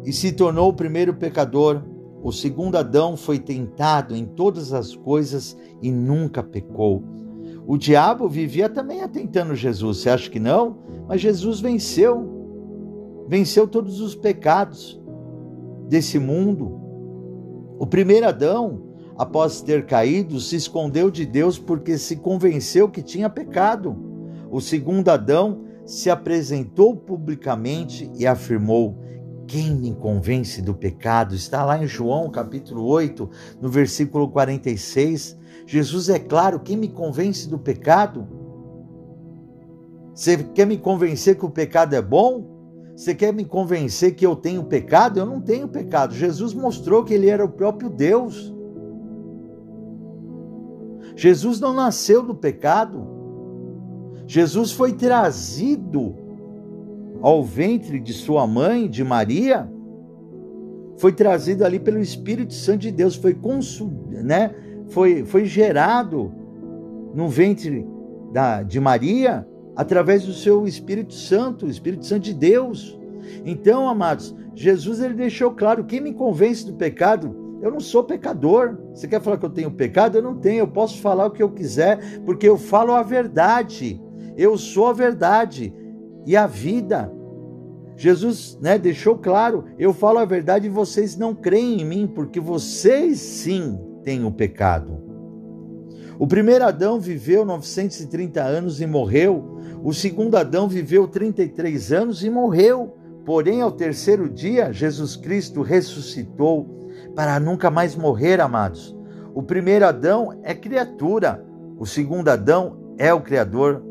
e 0.06 0.14
se 0.14 0.32
tornou 0.32 0.70
o 0.70 0.74
primeiro 0.74 1.14
pecador. 1.16 1.82
O 2.24 2.32
segundo 2.32 2.78
Adão 2.78 3.16
foi 3.16 3.40
tentado 3.40 4.16
em 4.16 4.26
todas 4.26 4.74
as 4.74 4.96
coisas 4.96 5.58
e 5.82 5.92
nunca 5.92 6.42
pecou. 6.42 7.04
O 7.66 7.78
diabo 7.78 8.28
vivia 8.28 8.70
também 8.70 9.02
atentando 9.02 9.54
Jesus. 9.56 9.98
Você 9.98 10.10
acha 10.10 10.30
que 10.30 10.40
não? 10.40 10.78
Mas 11.08 11.22
Jesus 11.22 11.60
venceu. 11.60 13.26
Venceu 13.28 13.68
todos 13.68 14.00
os 14.00 14.16
pecados 14.16 15.00
desse 15.88 16.18
mundo. 16.18 16.80
O 17.78 17.86
primeiro 17.86 18.28
Adão, 18.28 18.82
após 19.18 19.62
ter 19.62 19.86
caído, 19.86 20.40
se 20.40 20.56
escondeu 20.56 21.12
de 21.12 21.26
Deus 21.26 21.60
porque 21.60 21.98
se 21.98 22.16
convenceu 22.16 22.90
que 22.90 23.02
tinha 23.02 23.30
pecado. 23.30 23.96
O 24.50 24.62
segundo 24.62 25.10
Adão 25.10 25.62
se 25.86 26.10
apresentou 26.10 26.96
publicamente 26.96 28.10
e 28.18 28.26
afirmou: 28.26 28.98
quem 29.48 29.74
me 29.74 29.94
convence 29.94 30.62
do 30.62 30.74
pecado? 30.74 31.34
Está 31.34 31.64
lá 31.64 31.82
em 31.82 31.88
João 31.88 32.30
capítulo 32.30 32.84
8, 32.84 33.30
no 33.62 33.70
versículo 33.70 34.30
46. 34.30 35.38
Jesus 35.66 36.10
é 36.10 36.20
claro, 36.20 36.60
quem 36.60 36.76
me 36.76 36.90
convence 36.90 37.48
do 37.48 37.58
pecado? 37.58 38.28
Você 40.14 40.38
quer 40.44 40.66
me 40.66 40.78
convencer 40.78 41.38
que 41.38 41.46
o 41.46 41.50
pecado 41.50 41.96
é 41.96 42.02
bom? 42.02 42.58
Você 42.96 43.16
quer 43.16 43.32
me 43.32 43.46
convencer 43.46 44.16
que 44.16 44.26
eu 44.26 44.36
tenho 44.36 44.64
pecado? 44.64 45.20
Eu 45.20 45.26
não 45.26 45.40
tenho 45.40 45.68
pecado. 45.68 46.14
Jesus 46.14 46.54
mostrou 46.54 47.04
que 47.04 47.14
ele 47.14 47.30
era 47.30 47.46
o 47.46 47.50
próprio 47.50 47.90
Deus. 47.90 48.54
Jesus 51.16 51.60
não 51.60 51.74
nasceu 51.74 52.22
do 52.22 52.36
pecado. 52.36 53.08
Jesus 54.26 54.72
foi 54.72 54.94
trazido 54.94 56.27
ao 57.22 57.44
ventre 57.44 58.00
de 58.00 58.14
sua 58.14 58.46
mãe, 58.46 58.90
de 58.90 59.04
Maria, 59.04 59.70
foi 60.98 61.12
trazido 61.12 61.64
ali 61.64 61.80
pelo 61.80 62.00
Espírito 62.00 62.54
Santo 62.54 62.80
de 62.80 62.92
Deus, 62.92 63.16
foi, 63.16 63.38
né? 64.24 64.54
foi, 64.90 65.24
foi 65.24 65.46
gerado 65.46 66.32
no 67.14 67.28
ventre 67.28 67.86
da, 68.32 68.64
de 68.64 68.80
Maria 68.80 69.48
através 69.76 70.26
do 70.26 70.34
seu 70.34 70.68
Espírito 70.68 71.14
Santo, 71.14 71.66
o 71.66 71.70
Espírito 71.70 72.06
Santo 72.06 72.24
de 72.24 72.34
Deus. 72.34 72.98
Então, 73.46 73.88
amados, 73.88 74.36
Jesus 74.56 75.00
ele 75.00 75.14
deixou 75.14 75.52
claro: 75.52 75.86
quem 75.86 76.02
me 76.02 76.14
convence 76.14 76.66
do 76.66 76.74
pecado, 76.74 77.60
eu 77.62 77.72
não 77.72 77.80
sou 77.80 78.04
pecador. 78.04 78.78
Você 78.94 79.08
quer 79.08 79.22
falar 79.22 79.38
que 79.38 79.46
eu 79.46 79.52
tenho 79.52 79.72
pecado? 79.72 80.18
Eu 80.18 80.24
não 80.24 80.36
tenho. 80.36 80.60
Eu 80.60 80.68
posso 80.68 81.00
falar 81.00 81.28
o 81.28 81.32
que 81.32 81.44
eu 81.44 81.50
quiser, 81.50 82.22
porque 82.26 82.48
eu 82.48 82.58
falo 82.58 82.94
a 82.94 83.04
verdade. 83.04 84.02
Eu 84.36 84.58
sou 84.58 84.88
a 84.88 84.94
verdade 84.94 85.74
e 86.28 86.36
a 86.36 86.46
vida. 86.46 87.12
Jesus 87.96 88.60
né, 88.62 88.78
deixou 88.78 89.18
claro: 89.18 89.64
eu 89.80 89.94
falo 89.94 90.20
a 90.20 90.26
verdade 90.26 90.68
e 90.68 90.70
vocês 90.70 91.18
não 91.18 91.34
creem 91.34 91.82
em 91.82 91.86
mim, 91.86 92.06
porque 92.14 92.40
vocês 92.40 93.18
sim 93.18 93.80
têm 94.04 94.26
o 94.26 94.32
pecado. 94.32 95.02
O 96.20 96.28
primeiro 96.28 96.66
Adão 96.66 97.00
viveu 97.00 97.46
930 97.46 98.44
anos 98.44 98.82
e 98.82 98.86
morreu. 98.86 99.58
O 99.84 99.94
segundo 99.94 100.36
Adão 100.36 100.68
viveu 100.68 101.08
33 101.08 101.94
anos 101.94 102.24
e 102.24 102.30
morreu. 102.30 102.96
Porém, 103.26 103.62
ao 103.62 103.72
terceiro 103.72 104.30
dia, 104.30 104.72
Jesus 104.74 105.16
Cristo 105.16 105.62
ressuscitou 105.62 106.90
para 107.16 107.40
nunca 107.40 107.70
mais 107.70 107.96
morrer, 107.96 108.42
amados. 108.42 108.96
O 109.34 109.44
primeiro 109.44 109.86
Adão 109.86 110.40
é 110.44 110.56
criatura, 110.56 111.46
o 111.78 111.86
segundo 111.86 112.30
Adão 112.30 112.96
é 112.98 113.14
o 113.14 113.22
Criador. 113.22 113.87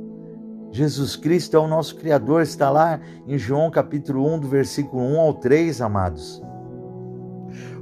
Jesus 0.77 1.17
Cristo 1.17 1.57
é 1.57 1.59
o 1.59 1.67
nosso 1.67 1.97
Criador, 1.97 2.43
está 2.43 2.69
lá 2.69 3.01
em 3.27 3.39
João 3.39 3.71
capítulo 3.71 4.31
1, 4.35 4.41
do 4.41 4.47
versículo 4.47 5.03
1 5.03 5.21
ao 5.21 5.33
3, 5.33 5.81
amados. 5.81 6.43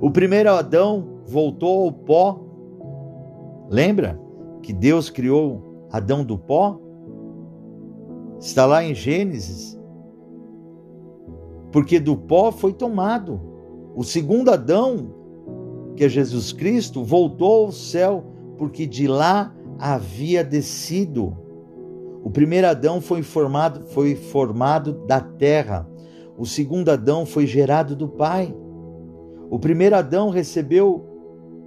O 0.01 0.13
primeiro 0.13 0.51
Adão 0.51 1.19
voltou 1.27 1.87
ao 1.87 1.93
pó. 1.93 2.41
Lembra 3.69 4.17
que 4.63 4.73
Deus 4.73 5.11
criou 5.11 5.89
Adão 5.91 6.25
do 6.25 6.39
pó? 6.39 6.81
Está 8.39 8.65
lá 8.65 8.85
em 8.85 8.95
Gênesis. 8.95 9.77
Porque 11.73 11.99
do 11.99 12.17
pó 12.17 12.53
foi 12.53 12.73
tomado. 12.73 13.41
O 13.97 14.05
segundo 14.05 14.53
Adão, 14.53 15.13
que 15.97 16.05
é 16.05 16.09
Jesus 16.09 16.53
Cristo, 16.53 17.03
voltou 17.03 17.67
ao 17.67 17.73
céu, 17.73 18.25
porque 18.57 18.87
de 18.87 19.09
lá 19.09 19.53
havia 19.81 20.45
descido. 20.45 21.43
O 22.25 22.31
primeiro 22.31 22.67
Adão 22.67 23.03
foi 23.03 23.23
formado, 23.23 23.85
foi 23.89 24.15
formado 24.15 24.95
da 25.07 25.21
terra. 25.21 25.87
O 26.39 26.47
segundo 26.47 26.89
Adão 26.89 27.27
foi 27.27 27.47
gerado 27.47 27.95
do 27.95 28.09
Pai. 28.09 28.53
O 29.51 29.59
primeiro 29.59 29.95
Adão 29.95 30.31
recebeu 30.31 31.05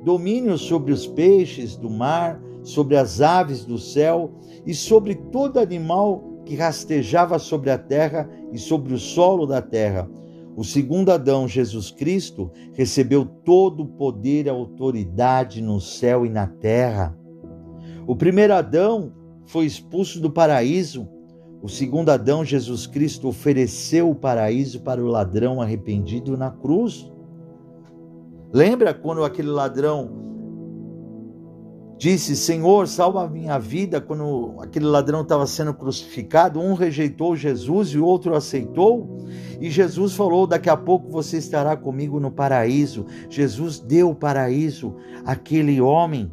domínio 0.03 0.57
sobre 0.57 0.91
os 0.91 1.05
peixes 1.05 1.75
do 1.75 1.91
mar, 1.91 2.41
sobre 2.63 2.97
as 2.97 3.21
aves 3.21 3.63
do 3.65 3.77
céu 3.77 4.31
e 4.65 4.73
sobre 4.73 5.13
todo 5.13 5.59
animal 5.59 6.41
que 6.43 6.55
rastejava 6.55 7.37
sobre 7.37 7.69
a 7.69 7.77
terra 7.77 8.27
e 8.51 8.57
sobre 8.57 8.95
o 8.95 8.97
solo 8.97 9.45
da 9.45 9.61
terra. 9.61 10.09
O 10.55 10.63
segundo 10.63 11.11
Adão, 11.11 11.47
Jesus 11.47 11.91
Cristo, 11.91 12.49
recebeu 12.73 13.25
todo 13.25 13.83
o 13.83 13.87
poder 13.89 14.47
e 14.47 14.49
autoridade 14.49 15.61
no 15.61 15.79
céu 15.79 16.25
e 16.25 16.29
na 16.29 16.47
terra. 16.47 17.15
O 18.07 18.15
primeiro 18.15 18.55
Adão 18.55 19.13
foi 19.47 19.65
expulso 19.65 20.19
do 20.19 20.29
paraíso, 20.29 21.07
o 21.61 21.67
segundo 21.67 22.09
Adão, 22.09 22.45
Jesus 22.45 22.85
Cristo, 22.85 23.27
ofereceu 23.27 24.09
o 24.09 24.15
paraíso 24.15 24.81
para 24.81 25.03
o 25.03 25.07
ladrão 25.07 25.61
arrependido 25.61 26.37
na 26.37 26.51
cruz. 26.51 27.11
Lembra 28.53 28.93
quando 28.93 29.23
aquele 29.23 29.49
ladrão 29.49 30.27
disse: 31.97 32.35
Senhor, 32.35 32.87
salva 32.87 33.23
a 33.23 33.29
minha 33.29 33.57
vida. 33.57 33.99
Quando 33.99 34.55
aquele 34.59 34.85
ladrão 34.85 35.21
estava 35.21 35.47
sendo 35.47 35.73
crucificado, 35.73 36.59
um 36.59 36.73
rejeitou 36.73 37.35
Jesus 37.35 37.89
e 37.89 37.97
o 37.97 38.05
outro 38.05 38.35
aceitou. 38.35 39.25
E 39.59 39.69
Jesus 39.69 40.13
falou: 40.13 40.45
Daqui 40.45 40.69
a 40.69 40.77
pouco 40.77 41.09
você 41.09 41.37
estará 41.37 41.75
comigo 41.75 42.19
no 42.19 42.31
paraíso. 42.31 43.05
Jesus 43.29 43.79
deu 43.79 44.11
o 44.11 44.15
paraíso 44.15 44.95
àquele 45.25 45.81
homem. 45.81 46.31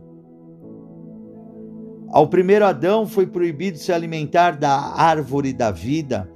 Ao 2.15 2.29
primeiro 2.29 2.65
Adão 2.65 3.09
foi 3.09 3.27
proibido 3.27 3.77
se 3.77 3.93
alimentar 3.93 4.53
da 4.53 4.71
árvore 4.71 5.53
da 5.53 5.73
vida 5.73 6.31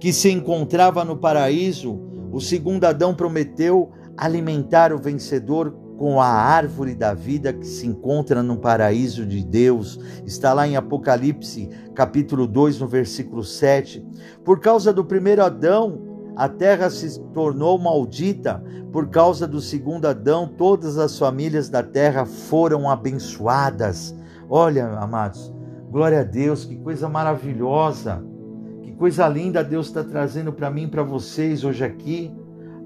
que 0.00 0.10
se 0.10 0.30
encontrava 0.30 1.04
no 1.04 1.18
paraíso. 1.18 2.00
O 2.32 2.40
segundo 2.40 2.86
Adão 2.86 3.14
prometeu 3.14 3.92
alimentar 4.16 4.90
o 4.90 4.96
vencedor 4.96 5.70
com 5.98 6.18
a 6.18 6.26
árvore 6.26 6.94
da 6.94 7.12
vida 7.12 7.52
que 7.52 7.66
se 7.66 7.86
encontra 7.86 8.42
no 8.42 8.56
paraíso 8.56 9.26
de 9.26 9.44
Deus. 9.44 10.00
Está 10.24 10.54
lá 10.54 10.66
em 10.66 10.76
Apocalipse, 10.76 11.68
capítulo 11.94 12.46
2, 12.46 12.80
no 12.80 12.88
versículo 12.88 13.44
7. 13.44 14.02
Por 14.42 14.60
causa 14.60 14.94
do 14.94 15.04
primeiro 15.04 15.44
Adão, 15.44 16.32
a 16.36 16.48
terra 16.48 16.88
se 16.88 17.20
tornou 17.34 17.78
maldita. 17.78 18.64
Por 18.90 19.10
causa 19.10 19.46
do 19.46 19.60
segundo 19.60 20.06
Adão, 20.06 20.48
todas 20.48 20.96
as 20.96 21.18
famílias 21.18 21.68
da 21.68 21.82
terra 21.82 22.24
foram 22.24 22.88
abençoadas. 22.88 24.16
Olha, 24.50 24.88
amados, 24.98 25.52
glória 25.90 26.20
a 26.20 26.24
Deus, 26.24 26.64
que 26.64 26.76
coisa 26.76 27.06
maravilhosa. 27.06 28.24
Que 28.82 28.92
coisa 28.92 29.28
linda 29.28 29.62
Deus 29.62 29.88
está 29.88 30.02
trazendo 30.02 30.52
para 30.52 30.70
mim, 30.70 30.88
para 30.88 31.02
vocês 31.02 31.64
hoje 31.64 31.84
aqui. 31.84 32.34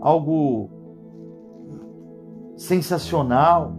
Algo 0.01 0.69
sensacional. 2.57 3.77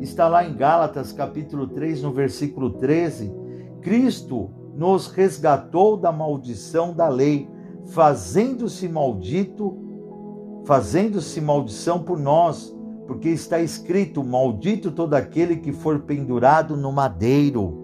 Está 0.00 0.26
lá 0.26 0.44
em 0.44 0.56
Gálatas, 0.56 1.12
capítulo 1.12 1.68
3, 1.68 2.02
no 2.02 2.12
versículo 2.12 2.70
13. 2.70 3.32
Cristo 3.80 4.50
nos 4.74 5.06
resgatou 5.06 5.96
da 5.96 6.10
maldição 6.10 6.92
da 6.92 7.08
lei, 7.08 7.48
fazendo-se 7.86 8.88
maldito, 8.88 9.78
fazendo-se 10.64 11.40
maldição 11.40 12.02
por 12.02 12.18
nós, 12.18 12.74
porque 13.06 13.28
está 13.28 13.60
escrito: 13.60 14.24
Maldito 14.24 14.90
todo 14.90 15.14
aquele 15.14 15.56
que 15.56 15.72
for 15.72 16.00
pendurado 16.00 16.76
no 16.76 16.92
madeiro. 16.92 17.82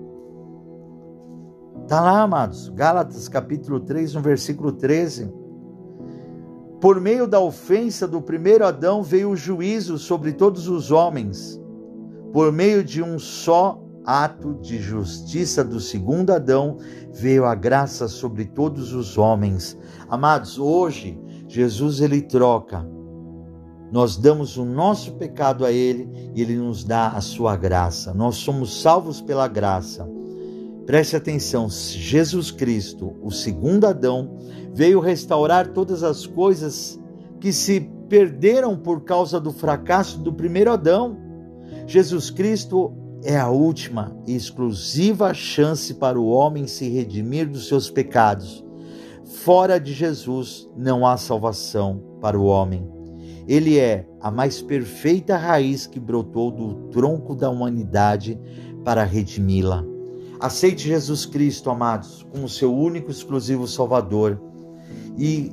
Está 1.83 2.01
lá, 2.01 2.23
amados, 2.23 2.69
Gálatas 2.69 3.29
capítulo 3.29 3.81
3, 3.81 4.15
no 4.15 4.21
versículo 4.21 4.73
13. 4.73 5.33
Por 6.81 7.01
meio 7.01 7.27
da 7.27 7.41
ofensa 7.41 8.09
do 8.09 8.23
primeiro 8.23 8.65
Adão 8.65 9.03
veio 9.03 9.31
o 9.31 9.37
juízo 9.37 9.99
sobre 9.99 10.33
todos 10.33 10.69
os 10.69 10.91
homens. 10.91 11.61
Por 12.33 12.53
meio 12.53 12.83
de 12.85 13.03
um 13.03 13.19
só 13.19 13.83
ato 14.05 14.55
de 14.55 14.79
justiça 14.79 15.63
do 15.63 15.79
segundo 15.79 16.31
Adão 16.31 16.79
veio 17.13 17.45
a 17.45 17.55
graça 17.55 18.09
sobre 18.09 18.47
todos 18.47 18.93
os 18.93 19.19
homens. 19.19 19.77
Amados, 20.09 20.59
hoje 20.59 21.21
Jesus 21.49 22.01
ele 22.01 22.23
troca. 22.23 22.87
Nós 23.91 24.17
damos 24.17 24.57
o 24.57 24.65
nosso 24.65 25.13
pecado 25.13 25.65
a 25.65 25.73
ele 25.73 26.09
e 26.35 26.43
ele 26.43 26.57
nos 26.57 26.85
dá 26.85 27.09
a 27.09 27.21
sua 27.21 27.57
graça. 27.57 28.15
Nós 28.15 28.37
somos 28.37 28.81
salvos 28.81 29.21
pela 29.21 29.49
graça. 29.49 30.09
Preste 30.87 31.17
atenção, 31.17 31.69
Jesus 31.69 32.51
Cristo, 32.51 33.15
o 33.23 33.31
segundo 33.31 33.87
Adão, 33.87 34.39
veio 34.73 35.01
restaurar 35.01 35.69
todas 35.69 36.03
as 36.03 36.27
coisas 36.27 36.99
que 37.39 37.53
se 37.53 37.81
perderam 38.09 38.77
por 38.77 39.03
causa 39.03 39.41
do 39.41 39.53
fracasso 39.53 40.19
do 40.19 40.33
primeiro 40.33 40.73
Adão. 40.73 41.17
Jesus 41.87 42.31
Cristo 42.31 42.93
é 43.23 43.37
a 43.39 43.49
última 43.51 44.17
e 44.27 44.35
exclusiva 44.35 45.35
chance 45.35 45.95
para 45.95 46.19
o 46.19 46.29
homem 46.29 46.67
se 46.67 46.89
redimir 46.89 47.49
dos 47.49 47.69
seus 47.69 47.91
pecados. 47.91 48.65
Fora 49.45 49.79
de 49.79 49.93
Jesus 49.93 50.69
não 50.77 51.07
há 51.07 51.17
salvação 51.17 52.03
para 52.21 52.39
o 52.39 52.45
homem. 52.45 53.00
Ele 53.51 53.81
é 53.81 54.07
a 54.21 54.31
mais 54.31 54.63
perfeita 54.63 55.37
raiz 55.37 55.85
que 55.85 55.99
brotou 55.99 56.53
do 56.53 56.89
tronco 56.93 57.35
da 57.35 57.51
humanidade 57.51 58.39
para 58.85 59.03
redimi-la. 59.03 59.85
Aceite 60.39 60.87
Jesus 60.87 61.27
Cristo, 61.27 61.69
amados, 61.69 62.25
como 62.31 62.49
seu 62.49 62.73
único 62.73 63.11
exclusivo 63.11 63.67
Salvador. 63.67 64.41
E 65.19 65.51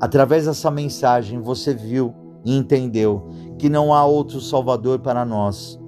através 0.00 0.46
dessa 0.46 0.68
mensagem 0.68 1.40
você 1.40 1.72
viu 1.72 2.12
e 2.44 2.56
entendeu 2.56 3.28
que 3.56 3.68
não 3.68 3.94
há 3.94 4.04
outro 4.04 4.40
Salvador 4.40 4.98
para 4.98 5.24
nós, 5.24 5.78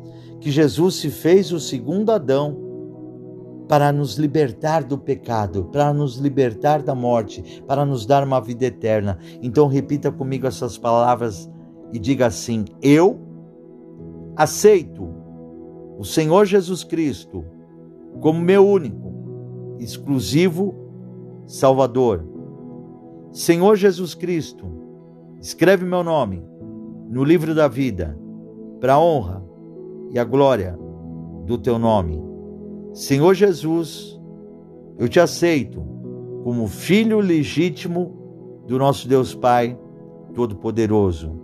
que 0.41 0.53
Jesus 0.53 0.95
se 0.95 1.11
fez 1.11 1.51
o 1.51 1.59
segundo 1.59 2.13
Adão 2.13 2.70
para 3.71 3.93
nos 3.93 4.17
libertar 4.17 4.83
do 4.83 4.99
pecado, 4.99 5.67
para 5.67 5.95
nos 5.95 6.17
libertar 6.17 6.83
da 6.83 6.93
morte, 6.93 7.63
para 7.69 7.87
nos 7.87 8.05
dar 8.05 8.25
uma 8.25 8.41
vida 8.41 8.65
eterna. 8.65 9.17
Então 9.41 9.69
repita 9.69 10.11
comigo 10.11 10.45
essas 10.45 10.77
palavras 10.77 11.49
e 11.93 11.99
diga 12.01 12.27
assim: 12.27 12.65
Eu 12.83 13.21
aceito 14.35 15.09
o 15.97 16.05
Senhor 16.05 16.47
Jesus 16.47 16.83
Cristo 16.83 17.45
como 18.21 18.41
meu 18.41 18.67
único, 18.67 19.13
exclusivo 19.79 20.75
Salvador. 21.47 22.27
Senhor 23.31 23.77
Jesus 23.77 24.17
Cristo, 24.17 24.67
escreve 25.41 25.85
meu 25.85 26.03
nome 26.03 26.45
no 27.09 27.23
livro 27.23 27.55
da 27.55 27.69
vida, 27.69 28.19
para 28.81 28.95
a 28.95 29.01
honra 29.01 29.45
e 30.11 30.19
a 30.19 30.25
glória 30.25 30.77
do 31.47 31.57
teu 31.57 31.79
nome. 31.79 32.30
Senhor 32.93 33.35
Jesus, 33.35 34.21
eu 34.99 35.09
te 35.09 35.21
aceito 35.21 35.81
como 36.43 36.67
filho 36.67 37.21
legítimo 37.21 38.63
do 38.67 38.79
nosso 38.79 39.09
Deus 39.09 39.35
Pai 39.35 39.79
Todo-Poderoso. 40.35 41.39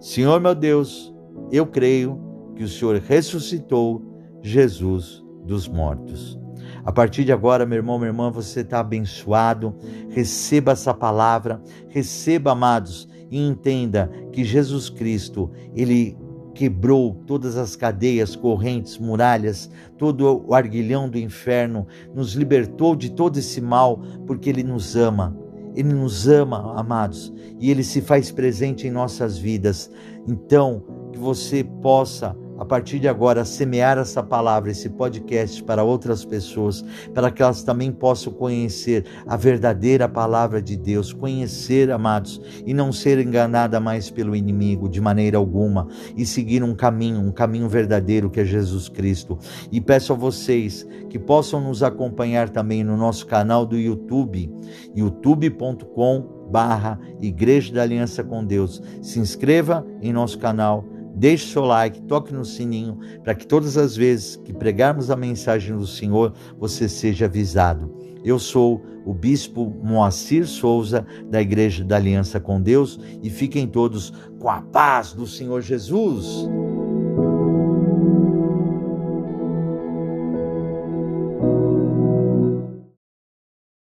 Senhor 0.00 0.40
meu 0.40 0.54
Deus, 0.54 1.14
eu 1.52 1.66
creio 1.66 2.20
que 2.56 2.64
o 2.64 2.68
Senhor 2.68 2.96
ressuscitou 2.96 4.02
Jesus 4.42 5.24
dos 5.44 5.68
mortos. 5.68 6.38
A 6.84 6.92
partir 6.92 7.24
de 7.24 7.32
agora, 7.32 7.66
meu 7.66 7.76
irmão, 7.76 7.98
minha 7.98 8.10
irmã, 8.10 8.30
você 8.30 8.60
está 8.60 8.80
abençoado. 8.80 9.74
Receba 10.08 10.72
essa 10.72 10.94
palavra, 10.94 11.62
receba, 11.88 12.52
amados, 12.52 13.08
e 13.30 13.38
entenda 13.38 14.10
que 14.32 14.42
Jesus 14.42 14.88
Cristo, 14.88 15.50
ele 15.74 16.16
quebrou 16.58 17.14
todas 17.24 17.56
as 17.56 17.76
cadeias, 17.76 18.34
correntes, 18.34 18.98
muralhas, 18.98 19.70
todo 19.96 20.44
o 20.44 20.52
arguilhão 20.52 21.08
do 21.08 21.16
inferno, 21.16 21.86
nos 22.12 22.32
libertou 22.32 22.96
de 22.96 23.12
todo 23.12 23.38
esse 23.38 23.60
mal, 23.60 24.02
porque 24.26 24.50
ele 24.50 24.64
nos 24.64 24.96
ama. 24.96 25.38
Ele 25.76 25.92
nos 25.92 26.26
ama, 26.26 26.76
amados, 26.76 27.32
e 27.60 27.70
ele 27.70 27.84
se 27.84 28.00
faz 28.00 28.32
presente 28.32 28.88
em 28.88 28.90
nossas 28.90 29.38
vidas. 29.38 29.88
Então, 30.26 30.82
que 31.12 31.18
você 31.20 31.62
possa 31.62 32.36
a 32.58 32.64
partir 32.64 32.98
de 32.98 33.06
agora, 33.06 33.44
semear 33.44 33.98
essa 33.98 34.22
palavra, 34.22 34.72
esse 34.72 34.88
podcast 34.88 35.62
para 35.62 35.84
outras 35.84 36.24
pessoas, 36.24 36.84
para 37.14 37.30
que 37.30 37.40
elas 37.40 37.62
também 37.62 37.92
possam 37.92 38.32
conhecer 38.32 39.04
a 39.26 39.36
verdadeira 39.36 40.08
palavra 40.08 40.60
de 40.60 40.76
Deus, 40.76 41.12
conhecer, 41.12 41.90
amados, 41.90 42.40
e 42.66 42.74
não 42.74 42.92
ser 42.92 43.20
enganada 43.20 43.78
mais 43.78 44.10
pelo 44.10 44.34
inimigo 44.34 44.88
de 44.88 45.00
maneira 45.00 45.38
alguma, 45.38 45.86
e 46.16 46.26
seguir 46.26 46.64
um 46.64 46.74
caminho, 46.74 47.20
um 47.20 47.30
caminho 47.30 47.68
verdadeiro 47.68 48.28
que 48.28 48.40
é 48.40 48.44
Jesus 48.44 48.88
Cristo. 48.88 49.38
E 49.70 49.80
peço 49.80 50.12
a 50.12 50.16
vocês 50.16 50.84
que 51.08 51.18
possam 51.18 51.60
nos 51.60 51.82
acompanhar 51.82 52.48
também 52.48 52.82
no 52.82 52.96
nosso 52.96 53.24
canal 53.26 53.64
do 53.64 53.76
YouTube, 53.76 54.50
youtube.com 54.96 56.38
barra 56.50 56.98
Igreja 57.20 57.72
da 57.74 57.82
Aliança 57.82 58.24
com 58.24 58.44
Deus. 58.44 58.82
Se 59.02 59.18
inscreva 59.18 59.86
em 60.00 60.12
nosso 60.12 60.38
canal 60.38 60.84
Deixe 61.18 61.52
seu 61.52 61.64
like, 61.64 62.00
toque 62.02 62.32
no 62.32 62.44
sininho, 62.44 62.96
para 63.24 63.34
que 63.34 63.44
todas 63.44 63.76
as 63.76 63.96
vezes 63.96 64.36
que 64.36 64.52
pregarmos 64.52 65.10
a 65.10 65.16
mensagem 65.16 65.76
do 65.76 65.86
Senhor, 65.86 66.32
você 66.56 66.88
seja 66.88 67.24
avisado. 67.24 67.92
Eu 68.24 68.38
sou 68.38 68.80
o 69.04 69.12
bispo 69.12 69.68
Moacir 69.82 70.46
Souza, 70.46 71.04
da 71.28 71.42
Igreja 71.42 71.82
da 71.82 71.96
Aliança 71.96 72.38
com 72.38 72.60
Deus, 72.60 73.00
e 73.20 73.30
fiquem 73.30 73.66
todos 73.66 74.12
com 74.38 74.48
a 74.48 74.62
paz 74.62 75.12
do 75.12 75.26
Senhor 75.26 75.60
Jesus. 75.60 76.48